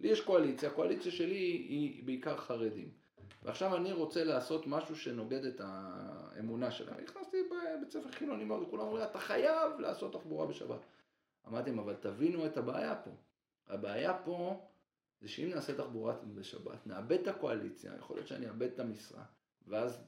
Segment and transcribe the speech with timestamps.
[0.00, 1.36] לי יש קואליציה, הקואליציה שלי
[1.68, 2.90] היא בעיקר חרדים.
[3.42, 7.00] ועכשיו אני רוצה לעשות משהו שנוגד את האמונה שלהם.
[7.04, 10.80] נכנסתי בבית ספר חילוני מאוד, וכולם אומרים, אתה חייב לעשות תחבורה בשבת.
[11.48, 13.10] אמרתי אבל תבינו את הבעיה פה.
[13.68, 14.66] הבעיה פה
[15.20, 19.22] זה שאם נעשה תחבורה בשבת, נאבד את הקואליציה, יכול להיות שאני אאבד את המשרה,
[19.66, 20.04] ואז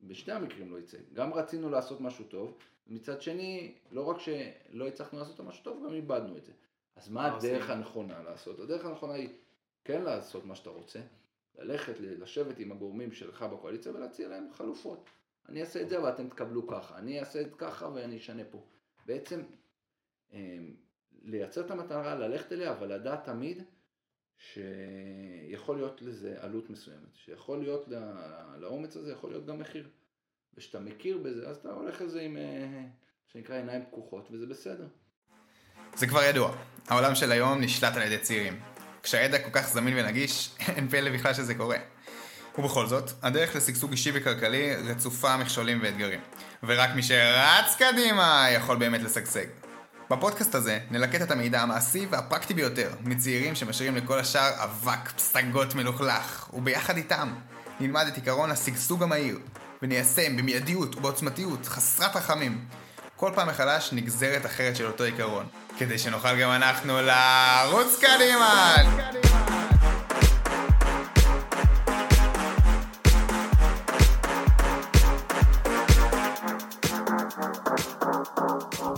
[0.00, 0.98] בשני המקרים לא יצא.
[1.12, 5.94] גם רצינו לעשות משהו טוב, ומצד שני, לא רק שלא הצלחנו לעשות משהו טוב, גם
[5.94, 6.52] איבדנו את זה.
[6.96, 8.58] אז מה הדרך הנכונה לעשות?
[8.58, 9.28] הדרך הנכונה היא
[9.84, 11.00] כן לעשות מה שאתה רוצה,
[11.58, 15.10] ללכת, לשבת עם הגורמים שלך בקואליציה ולהציע להם חלופות.
[15.48, 18.64] אני אעשה את זה ואתם תקבלו ככה, אני אעשה את ככה ואני אשנה פה.
[19.06, 19.42] בעצם
[20.32, 20.74] אמ,
[21.22, 23.62] לייצר את המטרה, ללכת אליה, אבל לדעת תמיד
[24.36, 27.88] שיכול להיות לזה עלות מסוימת, שיכול להיות,
[28.58, 29.88] לאומץ הזה יכול להיות גם מחיר.
[30.54, 32.86] וכשאתה מכיר בזה, אז אתה הולך לזה עם, אה,
[33.26, 34.86] שנקרא, עיניים פקוחות, וזה בסדר.
[35.96, 36.52] זה כבר ידוע,
[36.88, 38.60] העולם של היום נשלט על ידי צעירים.
[39.02, 41.76] כשהידע כל כך זמין ונגיש, אין פלא בכלל שזה קורה.
[42.58, 46.20] ובכל זאת, הדרך לשגשוג אישי וכלכלי רצופה מכשולים ואתגרים.
[46.62, 49.46] ורק מי שרץ קדימה יכול באמת לשגשג.
[50.10, 56.50] בפודקאסט הזה נלקט את המידע המעשי והפרקטי ביותר מצעירים שמשאירים לכל השאר אבק פסגות מלוכלך,
[56.52, 57.34] וביחד איתם
[57.80, 59.38] נלמד את עיקרון השגשוג המהיר,
[59.82, 62.64] וניישם במיידיות ובעוצמתיות חסרת רחמים
[63.20, 65.46] כל פעם מחדש נגזרת אחרת של אותו עיקרון,
[65.78, 68.74] כדי שנוכל גם אנחנו לרוץ קדימה!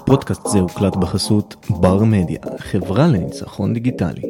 [0.07, 4.23] פודקאסט זה הוקלט בחסות בר מדיה, חברה לניצחון דיגיטלי.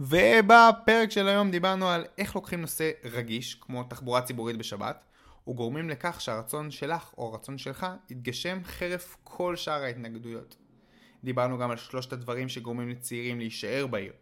[0.00, 5.11] ובפרק של היום דיברנו על איך לוקחים נושא רגיש, כמו תחבורה ציבורית בשבת,
[5.48, 10.56] וגורמים לכך שהרצון שלך או הרצון שלך יתגשם חרף כל שאר ההתנגדויות.
[11.24, 14.12] דיברנו גם על שלושת הדברים שגורמים לצעירים להישאר בעיר,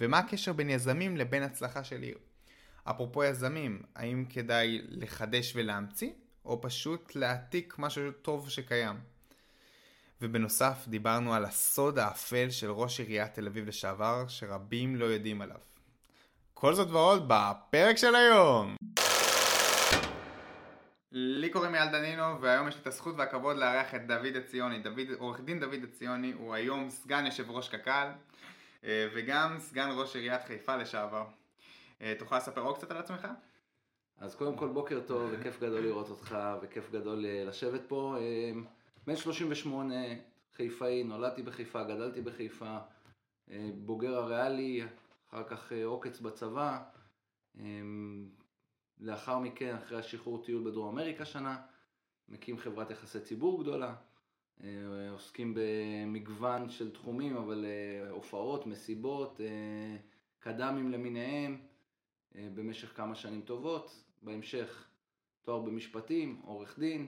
[0.00, 2.18] ומה הקשר בין יזמים לבין הצלחה של עיר.
[2.84, 6.10] אפרופו יזמים, האם כדאי לחדש ולהמציא,
[6.44, 8.96] או פשוט להעתיק משהו טוב שקיים?
[10.22, 15.58] ובנוסף דיברנו על הסוד האפל של ראש עיריית תל אביב לשעבר, שרבים לא יודעים עליו.
[16.54, 18.76] כל זאת ועוד בפרק של היום!
[21.18, 24.78] לי קוראים אייל דנינו, והיום יש לי את הזכות והכבוד לארח את דוד עציוני.
[24.78, 28.08] דוד, עורך דין דוד עציוני הוא היום סגן יושב ראש קק"ל,
[28.84, 31.24] אה, וגם סגן ראש עיריית חיפה לשעבר.
[32.02, 33.28] אה, תוכל לספר עוד קצת על עצמך?
[34.18, 38.16] אז קודם כל בוקר טוב, וכיף גדול לראות אותך, וכיף גדול אה, לשבת פה.
[39.06, 39.94] בן 38,
[40.56, 42.78] חיפאי, נולדתי בחיפה, גדלתי בחיפה,
[43.74, 44.84] בוגר הריאלי,
[45.30, 46.78] אחר כך עוקץ בצבא.
[49.00, 51.56] לאחר מכן, אחרי השחרור טיול בדרום אמריקה שנה,
[52.28, 53.94] מקים חברת יחסי ציבור גדולה,
[54.64, 59.96] אה, עוסקים במגוון של תחומים, אבל אה, הופעות, מסיבות, אה,
[60.38, 61.60] קד"מים למיניהם,
[62.54, 64.02] במשך כמה שנים טובות.
[64.22, 64.88] בהמשך
[65.42, 67.06] תואר במשפטים, עורך דין,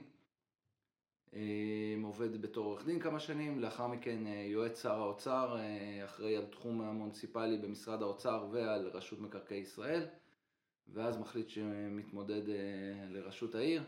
[2.03, 5.57] עובד בתור עורך דין כמה שנים, לאחר מכן יועץ שר האוצר,
[6.05, 10.07] אחראי על תחום המוניציפלי במשרד האוצר ועל רשות מקרקעי ישראל.
[10.93, 12.55] ואז מחליט שמתמודד אה,
[13.09, 13.83] לראשות העיר,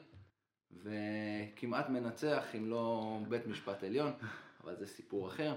[0.72, 4.12] וכמעט מנצח, אם לא בית משפט עליון,
[4.64, 5.56] אבל זה סיפור אחר.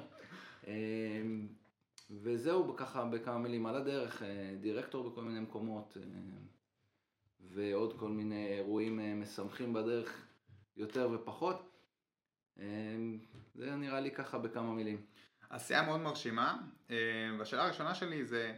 [0.67, 1.23] אה,
[2.11, 5.97] וזהו ככה בכמה מילים על הדרך, אה, דירקטור בכל מיני מקומות,
[7.41, 10.27] ועוד כל מיני אירועים משמחים בדרך,
[10.77, 11.71] יותר ופחות.
[13.55, 15.05] זה נראה לי ככה בכמה מילים.
[15.51, 16.59] עשייה מאוד מרשימה,
[17.39, 18.55] והשאלה הראשונה שלי זה,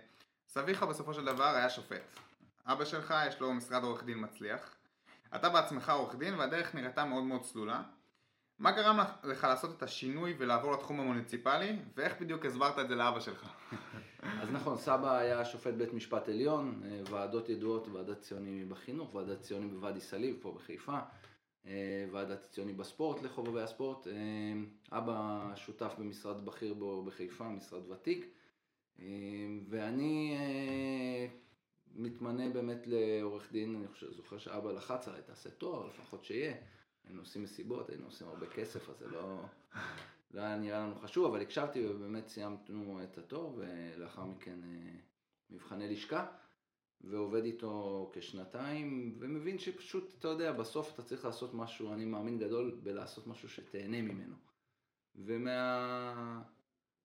[0.49, 2.26] סביך בסופו של דבר היה שופט.
[2.67, 4.75] אבא שלך יש לו משרד עורך דין מצליח,
[5.35, 7.83] אתה בעצמך עורך דין והדרך נראתה מאוד מאוד צלולה.
[8.59, 13.21] מה גרם לך לעשות את השינוי ולעבור לתחום המוניציפלי, ואיך בדיוק הסברת את זה לאבא
[13.21, 13.53] שלך?
[14.43, 19.41] אז נכון, סבא היה שופט בית משפט עליון, אה, ועדות ידועות, ועדת ציוני בחינוך, ועדת
[19.41, 20.99] ציוני בוואדי סאליב פה בחיפה,
[21.67, 24.07] אה, ועדת ציוני בספורט לחובבי הספורט.
[24.07, 24.13] אה,
[24.99, 28.27] אבא שותף במשרד בכיר בו בחיפה, משרד ותיק,
[29.69, 30.37] ואני
[31.99, 36.55] מתמנה באמת לעורך דין, אני חושב, זוכר שאבא לחץ עליי, תעשה תואר, לפחות שיהיה.
[37.05, 39.45] היינו עושים מסיבות, היינו עושים הרבה כסף, אז זה לא,
[40.31, 44.91] לא היה נראה לנו חשוב, אבל הקשבתי ובאמת סיימנו את התואר, ולאחר מכן אה,
[45.51, 46.27] מבחני לשכה,
[47.01, 52.81] ועובד איתו כשנתיים, ומבין שפשוט, אתה יודע, בסוף אתה צריך לעשות משהו, אני מאמין גדול
[52.83, 54.35] בלעשות משהו שתהנה ממנו.
[55.15, 56.43] ומה...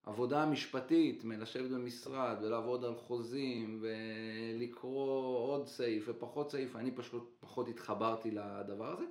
[0.06, 7.68] עבודה משפטית, מלשבת במשרד ולעבוד על חוזים ולקרוא עוד סעיף ופחות סעיף, אני פשוט פחות
[7.68, 9.06] התחברתי לדבר הזה.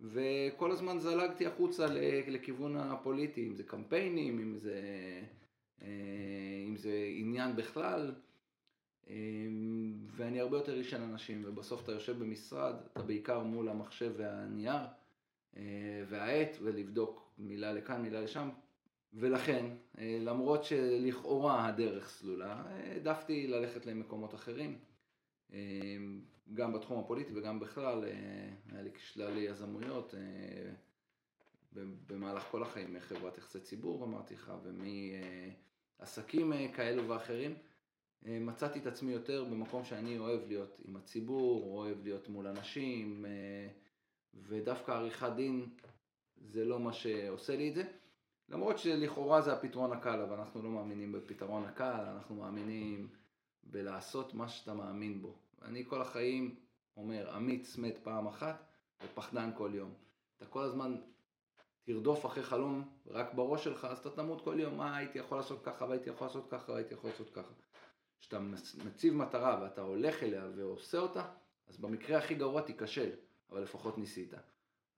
[0.00, 1.86] וכל הזמן זלגתי החוצה
[2.26, 4.80] לכיוון הפוליטי, אם זה קמפיינים, אם זה,
[5.82, 5.88] אה,
[6.68, 8.14] אם זה עניין בכלל.
[10.16, 14.86] ואני הרבה יותר איש של אנשים, ובסוף אתה יושב במשרד, אתה בעיקר מול המחשב והנייר
[16.08, 18.48] והעט, ולבדוק מילה לכאן, מילה לשם,
[19.14, 19.66] ולכן,
[19.98, 24.78] למרות שלכאורה הדרך סלולה, העדפתי ללכת למקומות אחרים.
[26.54, 28.04] גם בתחום הפוליטי וגם בכלל,
[28.72, 30.14] היה לי שלל יזמויות
[32.06, 34.52] במהלך כל החיים, חברת יחסי ציבור אמרתי לך,
[36.00, 37.54] ומעסקים כאלו ואחרים.
[38.22, 43.24] מצאתי את עצמי יותר במקום שאני אוהב להיות עם הציבור, אוהב להיות מול אנשים,
[44.34, 45.66] ודווקא עריכת דין
[46.36, 47.84] זה לא מה שעושה לי את זה.
[48.48, 53.08] למרות שלכאורה זה הפתרון הקל, אבל אנחנו לא מאמינים בפתרון הקל, אנחנו מאמינים
[53.62, 55.34] בלעשות מה שאתה מאמין בו.
[55.62, 56.54] אני כל החיים
[56.96, 58.64] אומר, אמיץ מת פעם אחת
[59.04, 59.94] ופחדן כל יום.
[60.36, 60.96] אתה כל הזמן
[61.84, 65.64] תרדוף אחרי חלום רק בראש שלך, אז אתה תמות כל יום, מה הייתי יכול לעשות
[65.64, 67.52] ככה, והייתי יכול לעשות ככה, והייתי יכול לעשות ככה.
[68.20, 68.38] כשאתה
[68.84, 71.28] מציב מטרה ואתה הולך אליה ועושה אותה,
[71.68, 73.10] אז במקרה הכי גרוע תיכשל,
[73.50, 74.34] אבל לפחות ניסית.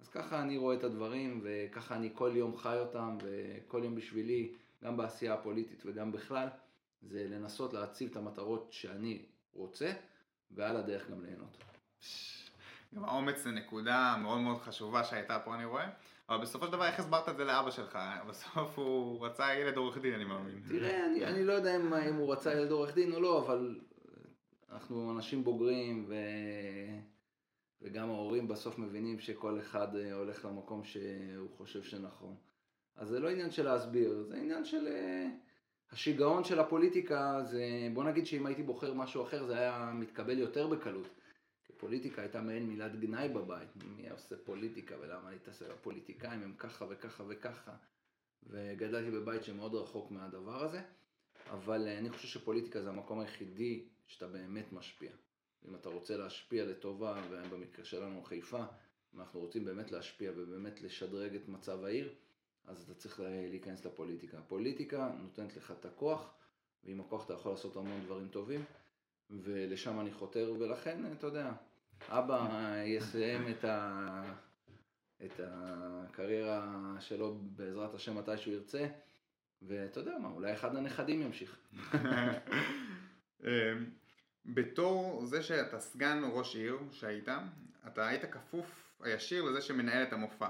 [0.01, 4.53] אז ככה אני רואה את הדברים, וככה אני כל יום חי אותם, וכל יום בשבילי,
[4.85, 6.49] גם בעשייה הפוליטית וגם בכלל,
[7.03, 9.23] זה לנסות להציב את המטרות שאני
[9.53, 9.93] רוצה,
[10.51, 11.65] ועל הדרך גם ליהנות.
[12.95, 15.91] גם האומץ זה נקודה מאוד מאוד חשובה שהייתה פה אני רואה,
[16.29, 17.99] אבל בסופו של דבר איך הסברת את זה לאבא שלך?
[18.29, 20.63] בסוף הוא רצה ילד עורך דין אני מאמין.
[20.69, 23.81] תראה, אני, אני לא יודע אם, אם הוא רצה ילד עורך דין או לא, אבל
[24.73, 26.15] אנחנו אנשים בוגרים ו...
[27.83, 32.37] וגם ההורים בסוף מבינים שכל אחד אה, הולך למקום שהוא חושב שנכון.
[32.97, 34.87] אז זה לא עניין של להסביר, זה עניין של...
[34.87, 35.29] אה,
[35.93, 37.63] השיגעון של הפוליטיקה זה,
[37.95, 41.09] בוא נגיד שאם הייתי בוחר משהו אחר זה היה מתקבל יותר בקלות.
[41.65, 46.85] כי פוליטיקה הייתה מעין מילת גנאי בבית, מי עושה פוליטיקה ולמה להתעסק בפוליטיקאים הם ככה
[46.89, 47.77] וככה וככה.
[48.43, 50.81] וגדלתי בבית שמאוד רחוק מהדבר הזה,
[51.51, 55.11] אבל אני חושב שפוליטיקה זה המקום היחידי שאתה באמת משפיע.
[55.69, 58.65] אם אתה רוצה להשפיע לטובה, ובמקרה שלנו חיפה,
[59.15, 62.15] אם אנחנו רוצים באמת להשפיע ובאמת לשדרג את מצב העיר,
[62.65, 64.39] אז אתה צריך להיכנס לפוליטיקה.
[64.39, 66.35] הפוליטיקה נותנת לך את הכוח,
[66.85, 68.65] ועם הכוח אתה יכול לעשות המון דברים טובים,
[69.31, 71.53] ולשם אני חותר, ולכן, אתה יודע,
[72.09, 74.23] אבא יסיים את, ה...
[75.25, 78.87] את הקריירה שלו בעזרת השם מתי שהוא ירצה,
[79.63, 81.59] ואתה יודע מה, אולי אחד הנכדים ימשיך.
[84.55, 87.29] בתור זה שאתה סגן ראש עיר שהיית,
[87.87, 90.49] אתה היית כפוף הישיר לזה שמנהל את המופע,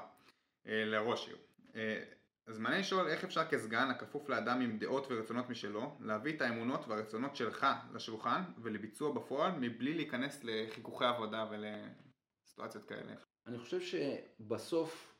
[0.66, 1.36] אה, לראש עיר.
[1.76, 2.04] אה,
[2.46, 6.88] אז מעניין לשאול איך אפשר כסגן הכפוף לאדם עם דעות ורצונות משלו להביא את האמונות
[6.88, 13.12] והרצונות שלך לשולחן ולביצוע בפועל מבלי להיכנס לחיכוכי עבודה ולסיטואציות כאלה.
[13.46, 15.14] אני חושב שבסוף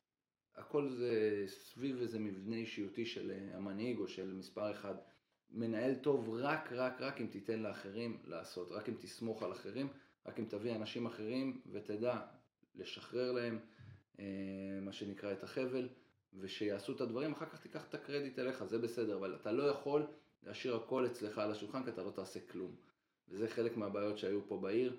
[0.57, 4.95] הכל זה סביב איזה מבנה אישיותי של המנהיג או של מספר אחד.
[5.51, 9.89] מנהל טוב רק, רק, רק אם תיתן לאחרים לעשות, רק אם תסמוך על אחרים,
[10.27, 12.21] רק אם תביא אנשים אחרים ותדע
[12.75, 13.59] לשחרר להם
[14.19, 14.25] אה,
[14.83, 15.89] מה שנקרא את החבל.
[16.35, 20.07] ושיעשו את הדברים, אחר כך תיקח את הקרדיט אליך, זה בסדר, אבל אתה לא יכול
[20.43, 22.75] להשאיר הכל אצלך על השולחן, כי אתה לא תעשה כלום.
[23.29, 24.97] וזה חלק מהבעיות שהיו פה בעיר,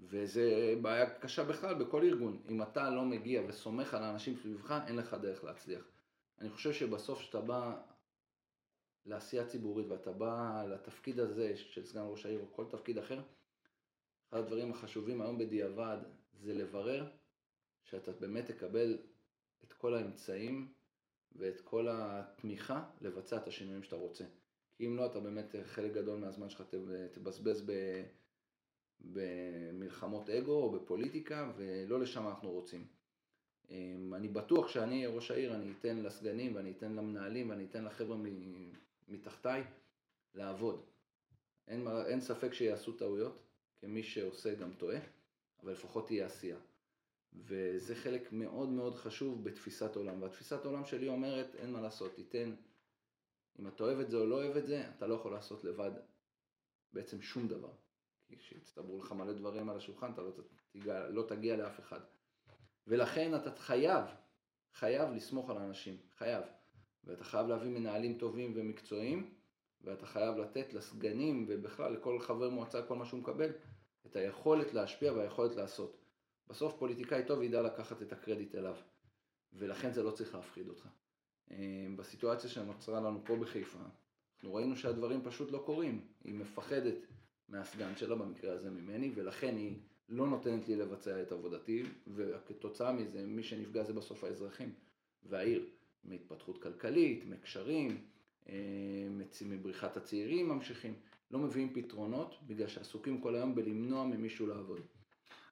[0.00, 2.42] וזה בעיה קשה בכלל בכל ארגון.
[2.48, 5.84] אם אתה לא מגיע וסומך על האנשים סביבך, אין לך דרך להצליח.
[6.40, 7.76] אני חושב שבסוף כשאתה בא
[9.06, 13.20] לעשייה ציבורית ואתה בא לתפקיד הזה של סגן ראש העיר או כל תפקיד אחר,
[14.30, 15.98] אחד הדברים החשובים היום בדיעבד
[16.32, 17.10] זה לברר
[17.84, 18.98] שאתה באמת תקבל
[19.64, 20.72] את כל האמצעים
[21.32, 24.24] ואת כל התמיכה לבצע את השינויים שאתה רוצה.
[24.76, 26.62] כי אם לא, אתה באמת חלק גדול מהזמן שלך
[27.12, 28.02] תבזבז ב...
[29.00, 32.86] במלחמות אגו או בפוליטיקה, ולא לשם אנחנו רוצים.
[33.70, 38.16] אמ, אני בטוח שאני ראש העיר, אני אתן לסגנים ואני אתן למנהלים ואני אתן לחבר'ה
[39.08, 39.64] מתחתיי
[40.34, 40.86] לעבוד.
[41.68, 43.42] אין, אין ספק שיעשו טעויות,
[43.78, 44.98] כמי שעושה גם טועה,
[45.62, 46.58] אבל לפחות תהיה עשייה.
[47.32, 50.22] וזה חלק מאוד מאוד חשוב בתפיסת עולם.
[50.22, 52.54] והתפיסת עולם שלי אומרת, אין מה לעשות, תיתן,
[53.58, 55.90] אם אתה אוהב את זה או לא אוהב את זה, אתה לא יכול לעשות לבד
[56.92, 57.72] בעצם שום דבר.
[58.26, 60.32] כי כשיצטברו לך מלא דברים על השולחן, אתה לא
[60.72, 62.00] תגיע, לא תגיע לאף אחד.
[62.86, 64.04] ולכן אתה חייב,
[64.72, 66.44] חייב לסמוך על האנשים, חייב.
[67.06, 69.30] ואתה חייב להביא מנהלים טובים ומקצועיים,
[69.84, 73.50] ואתה חייב לתת לסגנים ובכלל לכל חבר מועצה, כל מה שהוא מקבל,
[74.06, 75.96] את היכולת להשפיע והיכולת לעשות.
[76.48, 78.76] בסוף פוליטיקאי טוב ידע לקחת את הקרדיט אליו,
[79.52, 80.88] ולכן זה לא צריך להפחיד אותך.
[81.50, 83.78] אה, בסיטואציה שנוצרה לנו פה בחיפה,
[84.34, 86.06] אנחנו ראינו שהדברים פשוט לא קורים.
[86.24, 86.94] היא מפחדת
[87.48, 91.82] מהסגן שלה, במקרה הזה ממני, ולכן היא לא נותנת לי לבצע את עבודתי,
[92.14, 94.74] וכתוצאה מזה, מי שנפגע זה בסוף האזרחים
[95.22, 95.66] והעיר,
[96.04, 98.04] מהתפתחות כלכלית, מקשרים,
[98.48, 98.54] אה,
[99.46, 100.94] מבריחת הצעירים ממשיכים,
[101.30, 104.80] לא מביאים פתרונות, בגלל שעסוקים כל היום בלמנוע ממישהו לעבוד.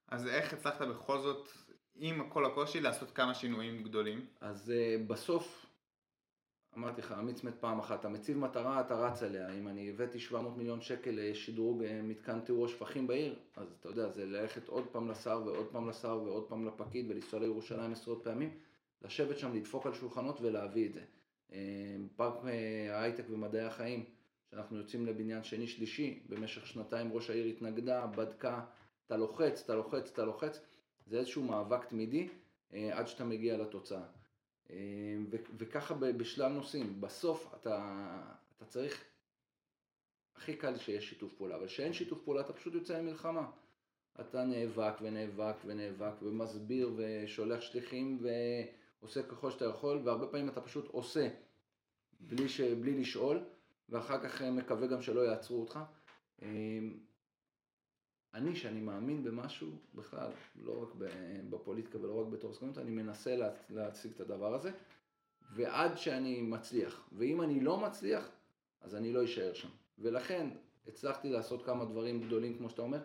[0.08, 1.48] אז איך הצלחת בכל זאת,
[1.94, 4.26] עם כל הקושי, לעשות כמה שינויים גדולים?
[4.40, 5.66] אז uh, בסוף,
[6.76, 9.52] אמרתי לך, אמיץ מת פעם אחת, אתה מציב מטרה, אתה רץ עליה.
[9.52, 14.08] אם אני הבאתי 700 מיליון שקל לשדרוג אה, מתקן טיהור השפכים בעיר, אז אתה יודע,
[14.08, 18.50] זה ללכת עוד פעם לשר ועוד פעם לשר ועוד פעם לפקיד ולנסוע לירושלים עשרות פעמים,
[19.04, 21.04] לשבת שם, לדפוק על שולחנות ולהביא את זה.
[21.52, 22.44] אה, פארק
[22.90, 24.04] ההייטק ומדעי החיים,
[24.50, 28.64] שאנחנו יוצאים לבניין שני שלישי, במשך שנתיים ראש העיר התנגדה, בדקה,
[29.06, 30.60] אתה לוחץ, אתה לוחץ, אתה לוחץ,
[31.06, 32.28] זה איזשהו מאבק תמידי
[32.72, 34.04] אה, עד שאתה מגיע לתוצאה.
[34.70, 34.76] אה,
[35.58, 37.98] וככה בשלל נושאים, בסוף אתה,
[38.56, 39.04] אתה צריך,
[40.36, 43.50] הכי קל שיש שיתוף פעולה, אבל כשאין שיתוף פעולה אתה פשוט יוצא למלחמה.
[44.20, 48.18] אתה נאבק ונאבק ונאבק ומסביר ושולח שליחים
[49.02, 51.28] ועושה ככל שאתה יכול, והרבה פעמים אתה פשוט עושה
[52.20, 52.60] בלי, ש...
[52.60, 53.44] בלי לשאול,
[53.88, 55.78] ואחר כך מקווה גם שלא יעצרו אותך.
[56.42, 56.48] אה,
[58.34, 60.88] אני, שאני מאמין במשהו בכלל, לא רק
[61.50, 64.70] בפוליטיקה ולא רק בתור סגנות, אני מנסה לה, להציג את הדבר הזה,
[65.54, 67.08] ועד שאני מצליח.
[67.12, 68.30] ואם אני לא מצליח,
[68.80, 69.68] אז אני לא אשאר שם.
[69.98, 70.48] ולכן
[70.86, 73.02] הצלחתי לעשות כמה דברים גדולים, כמו שאתה אומר,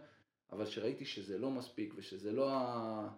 [0.51, 3.09] אבל כשראיתי שזה לא מספיק ושזה לא, ה...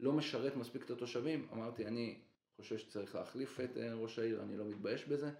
[0.00, 2.20] לא משרת מספיק את התושבים, אמרתי, אני
[2.56, 5.30] חושב שצריך להחליף את אה, ראש העיר, אני לא מתבייש בזה,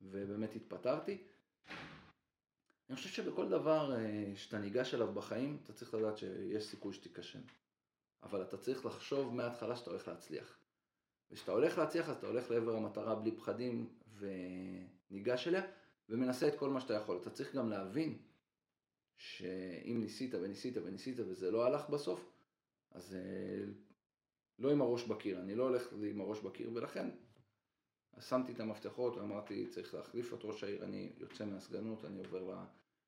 [0.00, 1.22] ובאמת התפטרתי.
[2.88, 7.40] אני חושב שבכל דבר אה, שאתה ניגש אליו בחיים, אתה צריך לדעת שיש סיכוי שתיכשל.
[8.22, 10.58] אבל אתה צריך לחשוב מההתחלה שאתה הולך להצליח.
[11.30, 15.62] וכשאתה הולך להצליח, אז אתה הולך לעבר המטרה בלי פחדים וניגש אליה,
[16.08, 17.18] ומנסה את כל מה שאתה יכול.
[17.20, 18.18] אתה צריך גם להבין
[19.16, 22.32] שאם ניסית וניסית וניסית וזה לא הלך בסוף,
[22.90, 23.64] אז אה,
[24.58, 25.40] לא עם הראש בקיר.
[25.40, 27.08] אני לא הולך עם הראש בקיר, ולכן
[28.20, 32.64] שמתי את המפתחות ואמרתי, צריך להחליף את ראש העיר, אני יוצא מהסגנות, אני עובר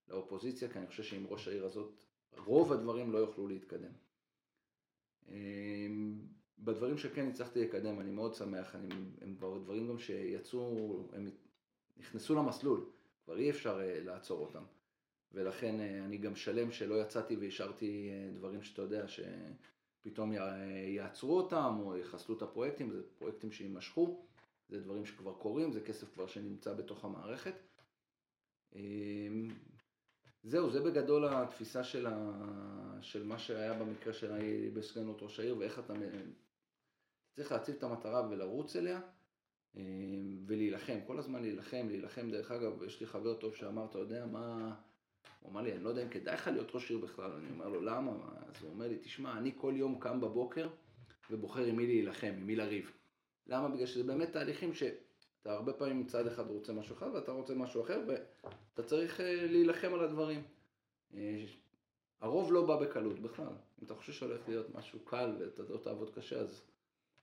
[0.09, 1.93] לאופוזיציה, כי אני חושב שעם ראש העיר הזאת,
[2.37, 3.93] רוב הדברים לא יוכלו להתקדם.
[5.29, 6.21] אמ,
[6.59, 11.31] בדברים שכן הצלחתי לקדם, אני מאוד שמח, אני, הם כבר דברים גם שיצאו, הם
[11.97, 12.91] נכנסו למסלול,
[13.25, 14.65] כבר אי אפשר אה, לעצור אותם.
[15.33, 19.09] ולכן אה, אני גם שלם שלא יצאתי והשארתי אה, דברים שאתה יודע
[20.09, 20.33] שפתאום
[20.87, 24.25] יעצרו אותם או יחסלו את הפרויקטים, זה פרויקטים שיימשכו.
[24.69, 27.55] זה דברים שכבר קורים, זה כסף כבר שנמצא בתוך המערכת.
[28.75, 29.49] אמ,
[30.43, 32.99] זהו, זה בגדול התפיסה של, ה...
[33.01, 34.33] של מה שהיה במקרה של
[34.75, 35.95] בסגנות ראש העיר ואיך אתה
[37.37, 39.01] צריך להציב את המטרה ולרוץ אליה
[39.77, 42.31] אמ, ולהילחם, כל הזמן להילחם, להילחם.
[42.31, 44.75] דרך אגב, יש לי חבר טוב שאמר, אתה יודע מה,
[45.41, 47.69] הוא אמר לי, אני לא יודע אם כדאי לך להיות ראש עיר בכלל, אני אומר
[47.69, 48.13] לו, למה?
[48.47, 50.69] אז הוא אומר לי, תשמע, אני כל יום קם בבוקר
[51.31, 52.93] ובוחר עם מי להילחם, עם מי לריב.
[53.47, 53.69] למה?
[53.69, 57.83] בגלל שזה באמת תהליכים שאתה הרבה פעמים מצד אחד רוצה משהו אחד ואתה רוצה משהו
[57.83, 60.43] אחר ואתה צריך אה, להילחם על הדברים.
[61.15, 61.45] אה,
[62.21, 63.53] הרוב לא בא בקלות בכלל.
[63.83, 66.63] אם אתה חושב שהולך להיות משהו קל ואתה לא תעבוד קשה אז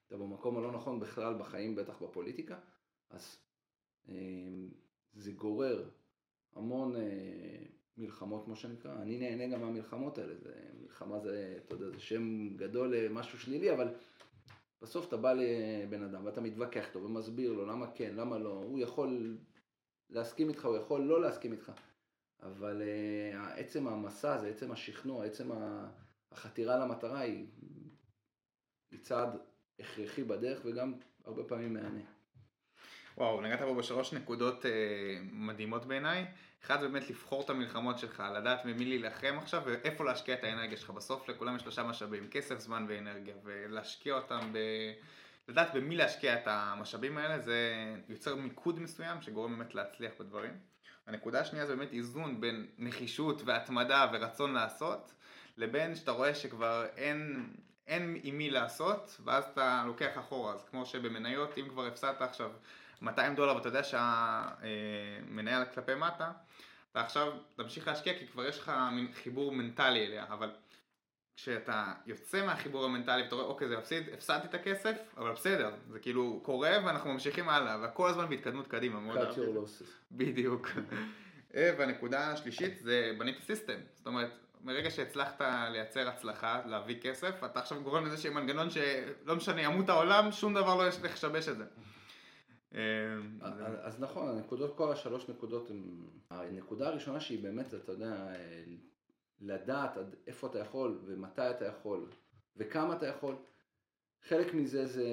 [0.08, 2.60] אתה במקום הלא נכון בכלל בחיים, בטח בפוליטיקה,
[3.10, 3.38] אז
[4.10, 4.16] אה,
[5.14, 5.90] זה גורר
[6.56, 6.96] המון
[7.98, 9.02] מלחמות כמו שנקרא.
[9.02, 13.74] אני נהנה גם מהמלחמות האלה, זה, מלחמה זה, אתה יודע, זה שם גדול למשהו שלילי,
[13.74, 13.94] אבל
[14.82, 18.80] בסוף אתה בא לבן אדם ואתה מתווכח איתו ומסביר לו למה כן, למה לא, הוא
[18.80, 19.38] יכול
[20.10, 21.72] להסכים איתך, הוא יכול לא להסכים איתך,
[22.44, 25.52] אבל uh, עצם המסע הזה, עצם השכנוע, עצם
[26.32, 27.46] החתירה למטרה היא,
[28.92, 29.30] היא צעד
[29.80, 30.94] הכרחי בדרך וגם
[31.26, 32.02] הרבה פעמים מהנה.
[33.18, 34.72] וואו, נגעת פה בשלוש נקודות אה,
[35.32, 36.26] מדהימות בעיניי.
[36.66, 40.78] אחד זה באמת לבחור את המלחמות שלך, לדעת ממי להילחם עכשיו ואיפה להשקיע את האנרגיה
[40.78, 40.90] שלך.
[40.90, 44.58] בסוף לכולם יש שלושה משאבים, כסף, זמן ואנרגיה, ולהשקיע אותם ב...
[45.48, 50.52] לדעת במי להשקיע את המשאבים האלה, זה יוצר מיקוד מסוים שגורם באמת להצליח בדברים.
[51.08, 55.14] הנקודה השנייה זה באמת איזון בין נחישות והתמדה ורצון לעשות,
[55.58, 57.50] לבין שאתה רואה שכבר אין,
[57.88, 60.54] אין עם מי לעשות, ואז אתה לוקח אחורה.
[60.54, 62.52] אז כמו שבמניות, אם כבר הפסדת עכשיו
[63.06, 66.32] 200 דולר ואתה יודע שהמניה כלפי מטה,
[66.96, 70.52] ועכשיו תמשיך להשקיע כי כבר יש לך מין חיבור מנטלי אליה, אבל
[71.36, 76.00] כשאתה יוצא מהחיבור המנטלי ואתה רואה אוקיי זה מפסיד, הפסדתי את הכסף, אבל בסדר, זה
[76.00, 79.14] כאילו קורה ואנחנו ממשיכים הלאה, וכל הזמן בהתקדמות קדימה.
[79.14, 79.88] cut your losses.
[80.12, 80.70] בדיוק.
[81.56, 84.32] אה, והנקודה השלישית זה בנית סיסטם, זאת אומרת
[84.64, 89.90] מרגע שהצלחת לייצר הצלחה, להביא כסף, אתה עכשיו גורם לזה שיהיה מנגנון שלא משנה, ימות
[89.90, 91.66] העולם, שום דבר לא יש לשבש את זה.
[92.76, 93.40] אמ,
[93.82, 95.72] אז נכון, הנקודות, כל השלוש נקודות,
[96.30, 98.34] הנקודה הראשונה שהיא באמת, אתה יודע,
[99.42, 102.10] לדעת עד איפה אתה יכול ומתי אתה יכול
[102.58, 103.36] וכמה אתה יכול,
[104.22, 105.08] חלק מזה זה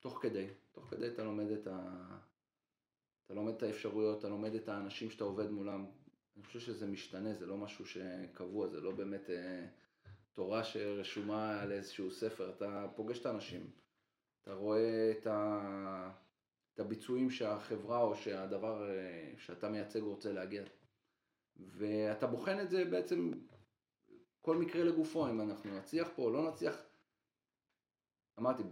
[0.00, 0.46] תוך כדי.
[0.72, 2.04] תוך כדי אתה לומד את, ה...
[3.26, 5.86] אתה לומד את האפשרויות, אתה לומד את האנשים שאתה עובד מולם.
[6.36, 9.66] אני חושב שזה משתנה, זה לא משהו שקבוע, זה לא באמת אה,
[10.32, 12.50] תורה שרשומה על איזשהו ספר.
[12.50, 13.70] אתה פוגש את האנשים,
[14.42, 16.10] אתה רואה את, ה...
[16.78, 20.62] את הביצועים שהחברה או שהדבר אה, שאתה מייצג רוצה להגיע.
[21.56, 23.30] ואתה בוחן את זה בעצם
[24.40, 26.76] כל מקרה לגופו, אם אנחנו נצליח פה או לא נצליח.
[28.38, 28.62] אמרתי,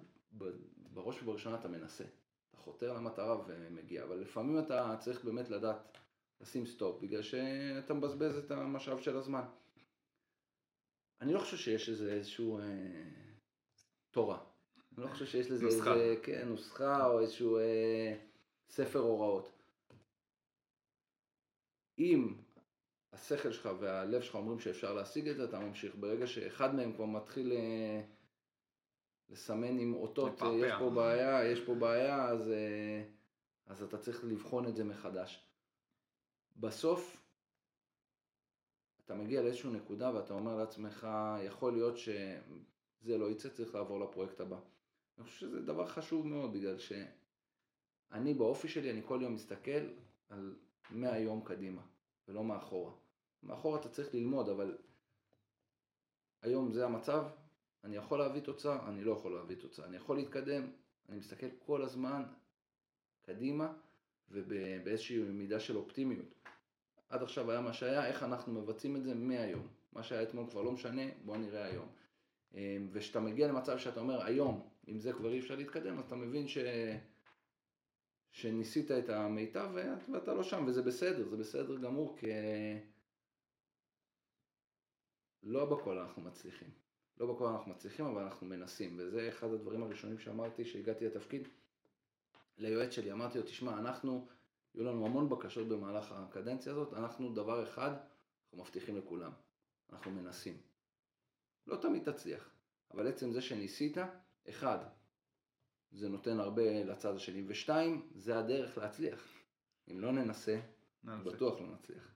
[0.77, 2.05] בראש ובראשונה אתה מנסה.
[2.51, 5.99] אתה חותר למטרה ומגיע, אבל לפעמים אתה צריך באמת לדעת
[6.41, 9.45] לשים סטופ, בגלל שאתה מבזבז את המשאב של הזמן.
[11.21, 12.65] אני לא חושב שיש איזה איזשהו אה,
[14.11, 14.56] תורה.
[14.97, 15.95] אני לא חושב שיש לזה נוסחה.
[15.95, 18.17] איזה, כן, נוסחה או איזשהו אה,
[18.69, 19.53] ספר הוראות.
[21.99, 22.35] אם
[23.13, 25.95] השכל שלך והלב שלך אומרים שאפשר להשיג את זה, אתה ממשיך.
[25.95, 28.03] ברגע שאחד מהם כבר מתחיל אה,
[29.29, 30.67] לסמן עם אותות, לפעפע.
[30.67, 33.03] יש פה בעיה, יש פה בעיה, אז, אה,
[33.67, 35.47] אז אתה צריך לבחון את זה מחדש.
[36.57, 37.23] בסוף,
[39.05, 41.09] אתה מגיע לאיזושהי נקודה ואתה אומר לעצמך,
[41.47, 44.59] יכול להיות שזה לא יצא, צריך לעבור לפרויקט הבא.
[45.19, 49.91] אני חושב שזה דבר חשוב מאוד, בגלל שאני באופי שלי, אני כל יום מסתכל
[50.29, 50.57] על
[50.91, 51.83] 100 יום קדימה,
[52.29, 52.93] ולא מאחורה.
[53.43, 54.79] מאחורה אתה צריך ללמוד, אבל
[56.43, 57.25] היום זה המצב,
[57.85, 59.87] אני יכול להביא תוצאה, אני לא יכול להביא תוצאה.
[59.87, 60.71] אני יכול להתקדם,
[61.09, 62.23] אני מסתכל כל הזמן
[63.23, 63.73] קדימה,
[64.29, 66.35] ובאיזושהי מידה של אופטימיות.
[67.09, 69.69] עד עכשיו היה מה שהיה, איך אנחנו מבצעים את זה מהיום.
[69.93, 71.89] מה שהיה אתמול כבר לא משנה, בוא נראה היום.
[72.55, 76.17] אמ, וכשאתה מגיע למצב שאתה אומר, היום, עם זה כבר אי אפשר להתקדם, אז אתה
[76.17, 76.59] מבין ש...
[78.31, 82.27] שניסית את המיטב ואת- ואתה לא שם, וזה בסדר, זה בסדר גמור, כי
[85.43, 86.71] לא בכל אנחנו מצליחים.
[87.19, 91.49] לא בכל אנחנו מצליחים, אבל אנחנו מנסים, וזה אחד הדברים הראשונים שאמרתי כשהגעתי לתפקיד.
[92.59, 94.29] ליועץ שלי, אמרתי לו, תשמע, אנחנו,
[94.75, 99.33] יהיו לנו המון בקשות במהלך הקדנציה הזאת, אנחנו דבר אחד, אנחנו מבטיחים לכולם,
[99.93, 100.61] אנחנו מנסים.
[101.67, 102.51] לא תמיד תצליח,
[102.95, 103.97] אבל עצם זה שניסית,
[104.49, 104.79] אחד,
[105.91, 109.29] זה נותן הרבה לצד השני, ושתיים, זה הדרך להצליח.
[109.91, 110.61] אם לא ננסה,
[111.05, 112.15] בטוח לא נצליח.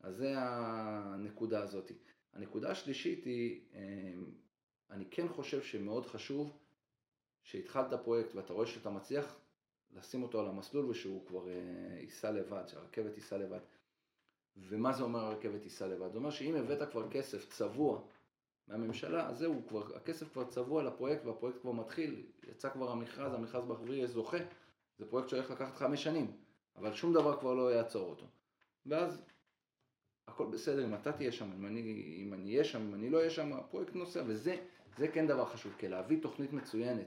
[0.00, 1.92] אז זה הנקודה הזאת.
[2.32, 4.24] הנקודה השלישית היא, אמ,
[4.90, 6.58] אני כן חושב שמאוד חשוב
[7.42, 9.36] שהתחלת פרויקט ואתה רואה שאתה מצליח
[9.92, 13.60] לשים אותו על המסלול ושהוא כבר אה, ייסע לבד, שהרכבת ייסע לבד.
[14.56, 16.12] ומה זה אומר הרכבת ייסע לבד?
[16.12, 18.02] זה אומר שאם הבאת כבר כסף צבוע
[18.70, 23.64] מהממשלה, אז זהו, כבר, הכסף כבר צבוע לפרויקט והפרויקט כבר מתחיל, יצא כבר המכרז, המכרז
[23.64, 24.38] באוויר יש זוכה,
[24.98, 26.32] זה פרויקט שהולך לקחת חמש שנים,
[26.76, 28.26] אבל שום דבר כבר לא יעצור אותו.
[28.86, 29.22] ואז
[30.28, 31.80] הכל בסדר, אם אתה תהיה שם, אם אני,
[32.22, 34.56] אם אני אהיה שם, אם אני לא אהיה שם, הפרויקט נוסע, וזה
[34.96, 37.06] זה כן דבר חשוב, כי להביא תוכנית מצוינת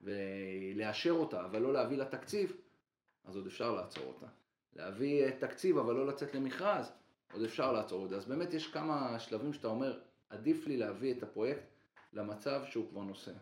[0.00, 2.56] ולאשר אותה, אבל לא להביא לה תקציב,
[3.24, 4.26] אז עוד אפשר לעצור אותה.
[4.76, 6.92] להביא אה, תקציב, אבל לא לצאת למכרז,
[7.32, 8.16] עוד אפשר לעצור אותה.
[8.16, 11.62] אז באמת יש כמה שלבים שאתה אומר, עדיף לי להביא את הפרויקט
[12.12, 13.32] למצב שהוא כבר נוסע.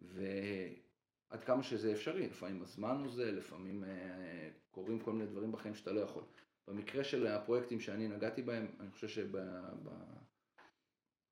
[0.00, 5.74] ועד כמה שזה אפשרי, לפעמים הזמן הוא זה, לפעמים אה, קורים כל מיני דברים בחיים
[5.74, 6.22] שאתה לא יכול.
[6.68, 9.24] במקרה של הפרויקטים שאני נגעתי בהם, אני חושב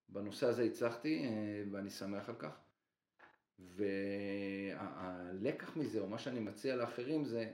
[0.09, 2.59] שבנושא הזה הצלחתי אה, ואני שמח על כך.
[3.59, 4.76] והלקח
[5.76, 7.52] מזה, או מה שאני מציע לאחרים, זה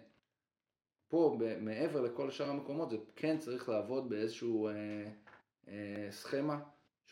[1.09, 4.72] פה, מעבר לכל שאר המקומות, זה כן צריך לעבוד באיזשהו אה,
[5.68, 6.61] אה, סכמה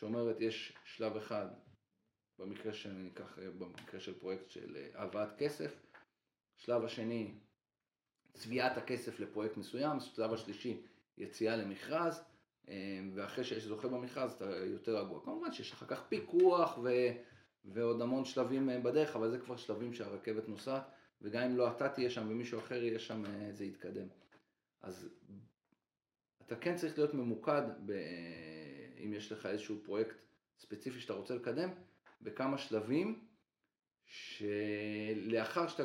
[0.01, 1.47] שאומרת יש שלב אחד,
[2.39, 5.85] במקרה שאני אקח, במקרה של פרויקט של אה, הבאת כסף,
[6.57, 7.33] שלב השני,
[8.33, 10.81] צביעת הכסף לפרויקט מסוים, שלב השלישי,
[11.17, 12.23] יציאה למכרז,
[12.69, 15.23] אה, ואחרי שיש זוכה במכרז אתה יותר רגוע.
[15.25, 16.89] כמובן שיש אחר כך פיקוח ו...
[17.65, 20.83] ועוד המון שלבים אה, בדרך, אבל זה כבר שלבים שהרכבת נוסעת,
[21.21, 24.07] וגם אם לא אתה תהיה שם ומישהו אחר יהיה שם, זה יתקדם.
[24.81, 25.09] אז
[26.41, 27.91] אתה כן צריך להיות ממוקד, ב...
[29.05, 30.15] אם יש לך איזשהו פרויקט
[30.57, 31.69] ספציפי שאתה רוצה לקדם,
[32.21, 33.19] בכמה שלבים,
[34.05, 35.83] שלאחר שאתה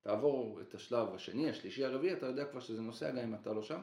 [0.00, 3.62] תעבור את השלב השני, השלישי, הרביעי, אתה יודע כבר שזה נוסע גם אם אתה לא
[3.62, 3.80] שם,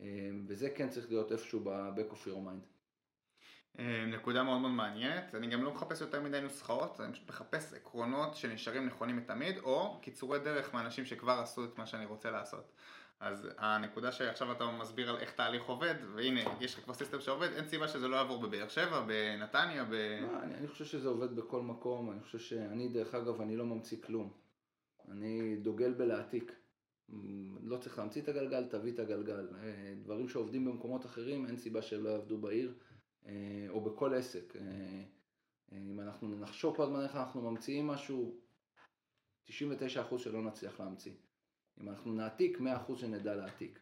[0.00, 0.06] אה,
[0.46, 2.74] וזה כן צריך להיות איפשהו ב-back of your mind.
[3.78, 7.74] אה, נקודה מאוד מאוד מעניינת, אני גם לא מחפש יותר מדי נוסחאות, אני פשוט מחפש
[7.74, 12.72] עקרונות שנשארים נכונים מתמיד, או קיצורי דרך מאנשים שכבר עשו את מה שאני רוצה לעשות.
[13.20, 17.52] אז הנקודה שעכשיו אתה מסביר על איך תהליך עובד, והנה, יש לך כבר סיסטם שעובד,
[17.52, 19.92] אין סיבה שזה לא יעבור בבאר שבע, בנתניה, ב...
[19.92, 23.66] לא, אני, אני חושב שזה עובד בכל מקום, אני חושב שאני, דרך אגב, אני לא
[23.66, 24.32] ממציא כלום.
[25.08, 26.52] אני דוגל בלהעתיק.
[27.62, 29.48] לא צריך להמציא את הגלגל, תביא את הגלגל.
[29.62, 32.74] אה, דברים שעובדים במקומות אחרים, אין סיבה שלא יעבדו בעיר
[33.26, 34.56] אה, או בכל עסק.
[34.56, 35.04] אה,
[35.72, 38.40] אם אנחנו נחשוב כל הזמן איך אנחנו ממציאים משהו,
[39.48, 39.52] 99%
[40.18, 41.12] שלא נצליח להמציא.
[41.80, 43.78] אם אנחנו נעתיק, 100% שנדע להעתיק.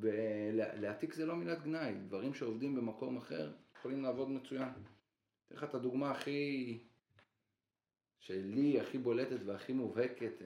[0.00, 4.68] ולהעתיק זה לא מילת גנאי, דברים שעובדים במקום אחר יכולים לעבוד מצוין.
[5.46, 6.78] אתן לך את הדוגמה הכי,
[8.18, 10.42] שלי הכי בולטת והכי מובהקת,